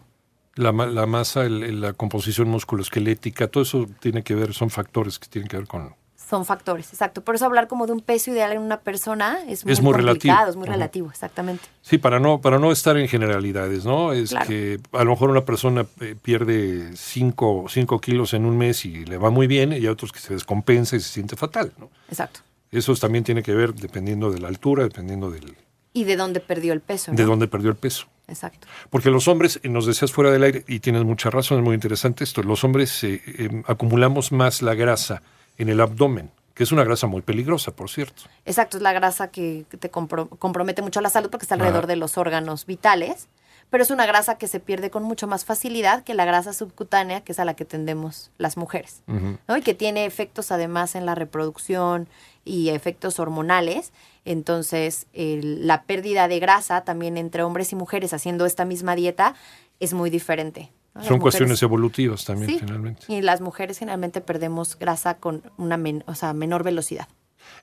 La, 0.56 0.72
la 0.72 1.06
masa, 1.06 1.44
el- 1.44 1.82
la 1.82 1.94
composición 1.94 2.48
musculoesquelética, 2.50 3.48
todo 3.48 3.64
eso 3.64 3.88
tiene 4.00 4.24
que 4.24 4.36
ver, 4.36 4.54
son 4.54 4.70
factores 4.70 5.20
que 5.20 5.28
tienen 5.28 5.48
que 5.48 5.58
ver 5.58 5.68
con... 5.68 5.96
Son 6.28 6.46
factores, 6.46 6.90
exacto. 6.92 7.22
Por 7.24 7.36
eso 7.36 7.46
hablar 7.46 7.68
como 7.70 7.86
de 7.88 7.94
un 7.94 8.02
peso 8.02 8.32
ideal 8.32 8.52
en 8.52 8.60
una 8.60 8.82
persona 8.82 9.38
es 9.48 9.64
muy, 9.64 9.72
Es 9.74 9.82
muy 9.82 9.94
relativo. 9.94 10.14
complicado, 10.34 10.50
es 10.50 10.56
muy 10.58 10.68
relativo, 10.68 11.10
exactamente. 11.10 11.64
Sí, 11.82 11.98
para 12.00 12.20
no, 12.20 12.42
para 12.42 12.60
no 12.60 12.72
estar 12.74 12.98
en 12.98 13.08
generalidades, 13.08 13.86
¿no? 13.86 14.12
Es 14.12 14.32
Claro. 14.32 14.46
que 14.48 14.78
a 14.92 15.04
lo 15.06 15.12
mejor 15.12 15.30
una 15.30 15.46
persona 15.46 15.86
eh, 16.02 16.16
pierde 16.22 16.92
5 16.98 17.66
kilos 18.02 18.34
en 18.34 18.44
un 18.46 18.58
mes 18.58 18.84
y 18.84 19.06
le 19.06 19.18
va 19.18 19.30
muy 19.30 19.48
bien, 19.48 19.72
y 19.72 19.76
hay 19.76 19.88
otros 19.88 20.12
que 20.12 20.20
se 20.20 20.34
descompensa 20.34 20.96
y 20.98 21.00
se 21.00 21.08
siente 21.10 21.36
fatal, 21.38 21.72
¿no? 21.78 21.90
Exacto. 22.10 22.42
Eso 22.72 22.94
también 22.96 23.24
tiene 23.24 23.42
que 23.42 23.54
ver 23.54 23.74
dependiendo 23.74 24.30
de 24.30 24.40
la 24.40 24.50
altura, 24.50 24.84
dependiendo 24.84 25.32
del, 25.32 25.56
Y 25.94 26.04
de 26.04 26.18
dónde 26.18 26.42
perdió 26.42 26.74
el 26.74 26.82
peso. 26.82 27.14
de 27.14 27.24
dónde 27.24 27.48
perdió 27.48 27.70
el 27.70 27.78
peso. 27.78 28.08
Exacto. 28.28 28.68
Porque 28.90 29.10
los 29.10 29.30
hombres, 29.30 29.62
eh, 29.64 29.70
nos 29.70 29.86
decías 29.86 30.12
fuera 30.12 30.30
del 30.32 30.44
aire, 30.44 30.66
y 30.68 30.82
tienes 30.82 31.06
mucha 31.06 31.30
razón, 31.30 31.60
es 31.60 31.64
muy 31.64 31.74
interesante 31.76 32.26
esto, 32.26 32.44
los 32.44 32.66
hombres 32.66 33.02
eh, 33.06 33.22
eh, 33.26 33.64
acumulamos 33.66 34.34
más 34.34 34.62
la 34.62 34.76
grasa 34.76 35.22
en 35.58 35.70
el 35.70 35.82
abdomen, 35.82 36.32
que 36.54 36.64
es 36.64 36.72
una 36.72 36.84
grasa 36.84 37.08
muy 37.08 37.22
peligrosa, 37.22 37.76
por 37.76 37.90
cierto. 37.90 38.24
Exacto, 38.46 38.78
es 38.78 38.84
la 38.84 38.94
grasa 38.94 39.30
que 39.30 39.66
te 39.80 39.92
compro- 39.92 40.30
compromete 40.40 40.82
mucho 40.82 41.02
la 41.02 41.10
salud 41.10 41.30
porque 41.30 41.46
está 41.46 41.56
alrededor 41.56 41.80
Ajá. 41.86 41.88
de 41.88 41.96
los 41.98 42.18
órganos 42.18 42.66
vitales, 42.66 43.28
pero 43.70 43.84
es 43.84 43.92
una 43.92 44.06
grasa 44.06 44.38
que 44.38 44.48
se 44.48 44.60
pierde 44.62 44.90
con 44.90 45.04
mucho 45.04 45.28
más 45.28 45.44
facilidad 45.44 46.04
que 46.06 46.14
la 46.14 46.24
grasa 46.24 46.54
subcutánea, 46.54 47.22
que 47.22 47.34
es 47.34 47.40
a 47.40 47.46
la 47.46 47.54
que 47.54 47.66
tendemos 47.66 48.32
las 48.38 48.56
mujeres. 48.56 49.02
¿no? 49.08 49.58
Y 49.58 49.62
que 49.62 49.74
tiene 49.74 50.06
efectos 50.06 50.52
además 50.52 50.96
en 50.96 51.06
la 51.06 51.16
reproducción 51.16 52.08
y 52.46 52.70
efectos 52.70 53.20
hormonales. 53.20 53.92
Entonces, 54.24 55.08
el- 55.14 55.68
la 55.68 55.84
pérdida 55.84 56.28
de 56.30 56.40
grasa 56.40 56.82
también 56.86 57.18
entre 57.18 57.44
hombres 57.44 57.72
y 57.74 57.76
mujeres 57.76 58.14
haciendo 58.14 58.46
esta 58.46 58.64
misma 58.64 58.96
dieta 58.96 59.36
es 59.82 59.94
muy 59.94 60.10
diferente. 60.10 60.72
Son 61.04 61.18
mujeres- 61.18 61.22
cuestiones 61.22 61.62
evolutivas 61.64 62.26
también, 62.26 62.50
Sí, 62.52 62.60
finalmente. 62.60 63.04
y 63.08 63.22
las 63.22 63.42
mujeres 63.42 63.78
generalmente 63.80 64.22
perdemos 64.22 64.78
grasa 64.80 65.16
con 65.18 65.44
una 65.58 65.78
men- 65.78 66.04
o 66.08 66.16
sea, 66.16 66.34
menor 66.34 66.64
velocidad. 66.64 67.08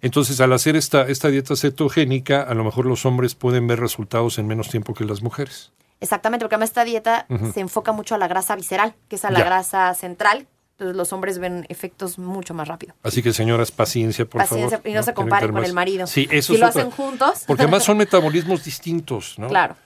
Entonces, 0.00 0.40
al 0.40 0.52
hacer 0.52 0.76
esta, 0.76 1.02
esta 1.08 1.28
dieta 1.28 1.56
cetogénica, 1.56 2.42
a 2.42 2.54
lo 2.54 2.64
mejor 2.64 2.86
los 2.86 3.04
hombres 3.06 3.34
pueden 3.34 3.66
ver 3.66 3.80
resultados 3.80 4.38
en 4.38 4.46
menos 4.46 4.68
tiempo 4.70 4.94
que 4.94 5.04
las 5.04 5.22
mujeres. 5.22 5.72
Exactamente, 6.00 6.44
porque 6.44 6.56
además 6.56 6.70
esta 6.70 6.84
dieta 6.84 7.26
se 7.52 7.60
enfoca 7.60 7.92
mucho 7.92 8.14
a 8.14 8.18
la 8.18 8.28
grasa 8.28 8.56
visceral, 8.56 8.94
que 9.08 9.16
es 9.16 9.24
a 9.24 9.30
la 9.30 9.38
Ya. 9.40 9.44
grasa 9.44 9.94
central. 9.94 10.46
Entonces 10.72 10.96
los 10.96 11.12
hombres 11.12 11.38
ven 11.38 11.66
efectos 11.68 12.18
mucho 12.18 12.52
más 12.52 12.66
rápido. 12.66 12.94
Así 13.04 13.22
que, 13.22 13.32
señoras, 13.32 13.70
paciencia, 13.70 14.24
por 14.24 14.40
Paciencia, 14.40 14.78
favor. 14.78 14.90
y 14.90 14.94
no 14.94 15.02
se 15.04 15.14
comparen 15.14 15.52
con 15.52 15.64
el 15.64 15.72
marido. 15.72 16.06
Sí, 16.08 16.26
eso 16.32 16.48
Si 16.48 16.54
es 16.54 16.60
lo 16.60 16.66
otra- 16.68 16.80
hacen 16.82 16.90
juntos. 16.90 17.44
Porque 17.46 17.62
además 17.62 17.84
son 17.84 17.96
metabolismos 17.98 18.64
distintos, 18.64 19.38
¿no? 19.38 19.46
Claro. 19.48 19.76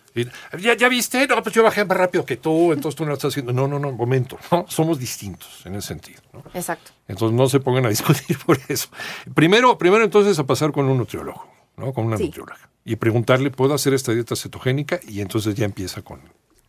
¿Ya, 0.60 0.74
¿Ya 0.74 0.88
viste? 0.88 1.26
No, 1.26 1.42
pues 1.42 1.54
yo 1.54 1.62
bajé 1.62 1.84
más 1.84 1.96
rápido 1.96 2.24
que 2.24 2.36
tú, 2.36 2.72
entonces 2.72 2.96
tú 2.96 3.04
no 3.04 3.08
lo 3.10 3.14
estás 3.14 3.32
haciendo. 3.32 3.52
No, 3.52 3.68
no, 3.68 3.78
no, 3.78 3.92
momento. 3.92 4.38
¿no? 4.50 4.64
Somos 4.68 4.98
distintos 4.98 5.62
en 5.66 5.74
ese 5.76 5.88
sentido. 5.88 6.20
¿no? 6.32 6.42
Exacto. 6.54 6.90
Entonces 7.06 7.36
no 7.36 7.48
se 7.48 7.60
pongan 7.60 7.86
a 7.86 7.88
discutir 7.88 8.38
por 8.46 8.58
eso. 8.68 8.88
Primero, 9.34 9.76
primero 9.78 10.04
entonces 10.04 10.38
a 10.38 10.44
pasar 10.44 10.72
con 10.72 10.86
un 10.88 10.98
nutriólogo, 10.98 11.46
¿no? 11.76 11.92
Con 11.92 12.06
una 12.06 12.16
Sí. 12.16 12.24
nutrióloga. 12.24 12.58
Y 12.84 12.96
preguntarle, 12.96 13.50
¿puedo 13.50 13.74
hacer 13.74 13.92
esta 13.94 14.12
dieta 14.12 14.34
cetogénica? 14.34 14.98
Y 15.06 15.20
entonces 15.20 15.54
ya 15.54 15.64
empieza 15.66 16.02
con... 16.02 16.20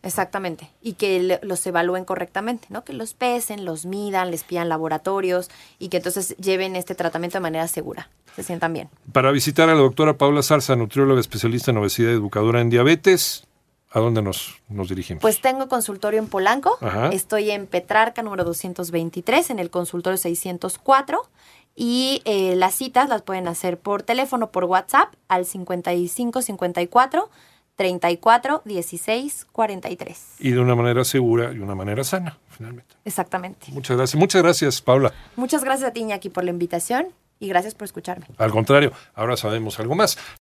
Exactamente. 0.02 0.70
Y 0.80 0.94
que 0.94 1.20
le- 1.20 1.40
los 1.42 1.66
evalúen 1.66 2.04
correctamente, 2.04 2.66
¿no? 2.70 2.84
Que 2.84 2.92
los 2.94 3.12
pesen, 3.14 3.64
los 3.64 3.84
midan, 3.84 4.30
les 4.30 4.44
pidan 4.44 4.68
laboratorios 4.68 5.50
y 5.78 5.88
que 5.88 5.98
entonces 5.98 6.34
lleven 6.38 6.74
este 6.76 6.94
tratamiento 6.94 7.36
de 7.38 7.42
manera 7.42 7.68
segura. 7.68 8.08
Se 8.34 8.42
sientan 8.42 8.72
bien. 8.72 8.88
Para 9.12 9.30
visitar 9.30 9.68
a 9.68 9.74
la 9.74 9.80
doctora 9.80 10.16
Paula 10.16 10.42
Zarza, 10.42 10.74
nutrióloga 10.76 11.20
especialista 11.20 11.70
en 11.70 11.76
obesidad 11.78 12.10
y 12.10 12.14
educadora 12.14 12.60
en 12.62 12.70
diabetes, 12.70 13.46
¿a 13.90 14.00
dónde 14.00 14.22
nos, 14.22 14.60
nos 14.68 14.88
dirigimos? 14.88 15.20
Pues 15.20 15.40
tengo 15.42 15.68
consultorio 15.68 16.18
en 16.18 16.28
Polanco. 16.28 16.78
Ajá. 16.80 17.08
Estoy 17.08 17.50
en 17.50 17.66
Petrarca, 17.66 18.22
número 18.22 18.44
223, 18.44 19.50
en 19.50 19.58
el 19.58 19.68
consultorio 19.70 20.16
604. 20.16 21.22
Y 21.76 22.20
eh, 22.24 22.56
las 22.56 22.74
citas 22.74 23.08
las 23.08 23.22
pueden 23.22 23.48
hacer 23.48 23.78
por 23.78 24.02
teléfono, 24.02 24.50
por 24.50 24.64
WhatsApp, 24.64 25.12
al 25.28 25.44
55 25.46 26.42
54 26.42 27.30
34 27.80 28.60
16 28.66 29.46
43. 29.52 30.34
y 30.40 30.50
de 30.50 30.60
una 30.60 30.74
manera 30.74 31.02
segura 31.02 31.50
y 31.50 31.60
una 31.60 31.74
manera 31.74 32.04
sana, 32.04 32.36
finalmente. 32.50 32.94
Exactamente. 33.06 33.68
Muchas 33.72 33.96
gracias. 33.96 34.20
Muchas 34.20 34.42
gracias, 34.42 34.82
Paula. 34.82 35.14
Muchas 35.34 35.64
gracias 35.64 35.88
a 35.88 35.92
ti, 35.94 36.00
Iñaki, 36.00 36.28
por 36.28 36.44
la 36.44 36.50
invitación 36.50 37.06
y 37.38 37.48
gracias 37.48 37.74
por 37.74 37.86
escucharme. 37.86 38.26
Al 38.36 38.50
contrario, 38.50 38.92
ahora 39.14 39.34
sabemos 39.38 39.80
algo 39.80 39.94
más. 39.94 40.18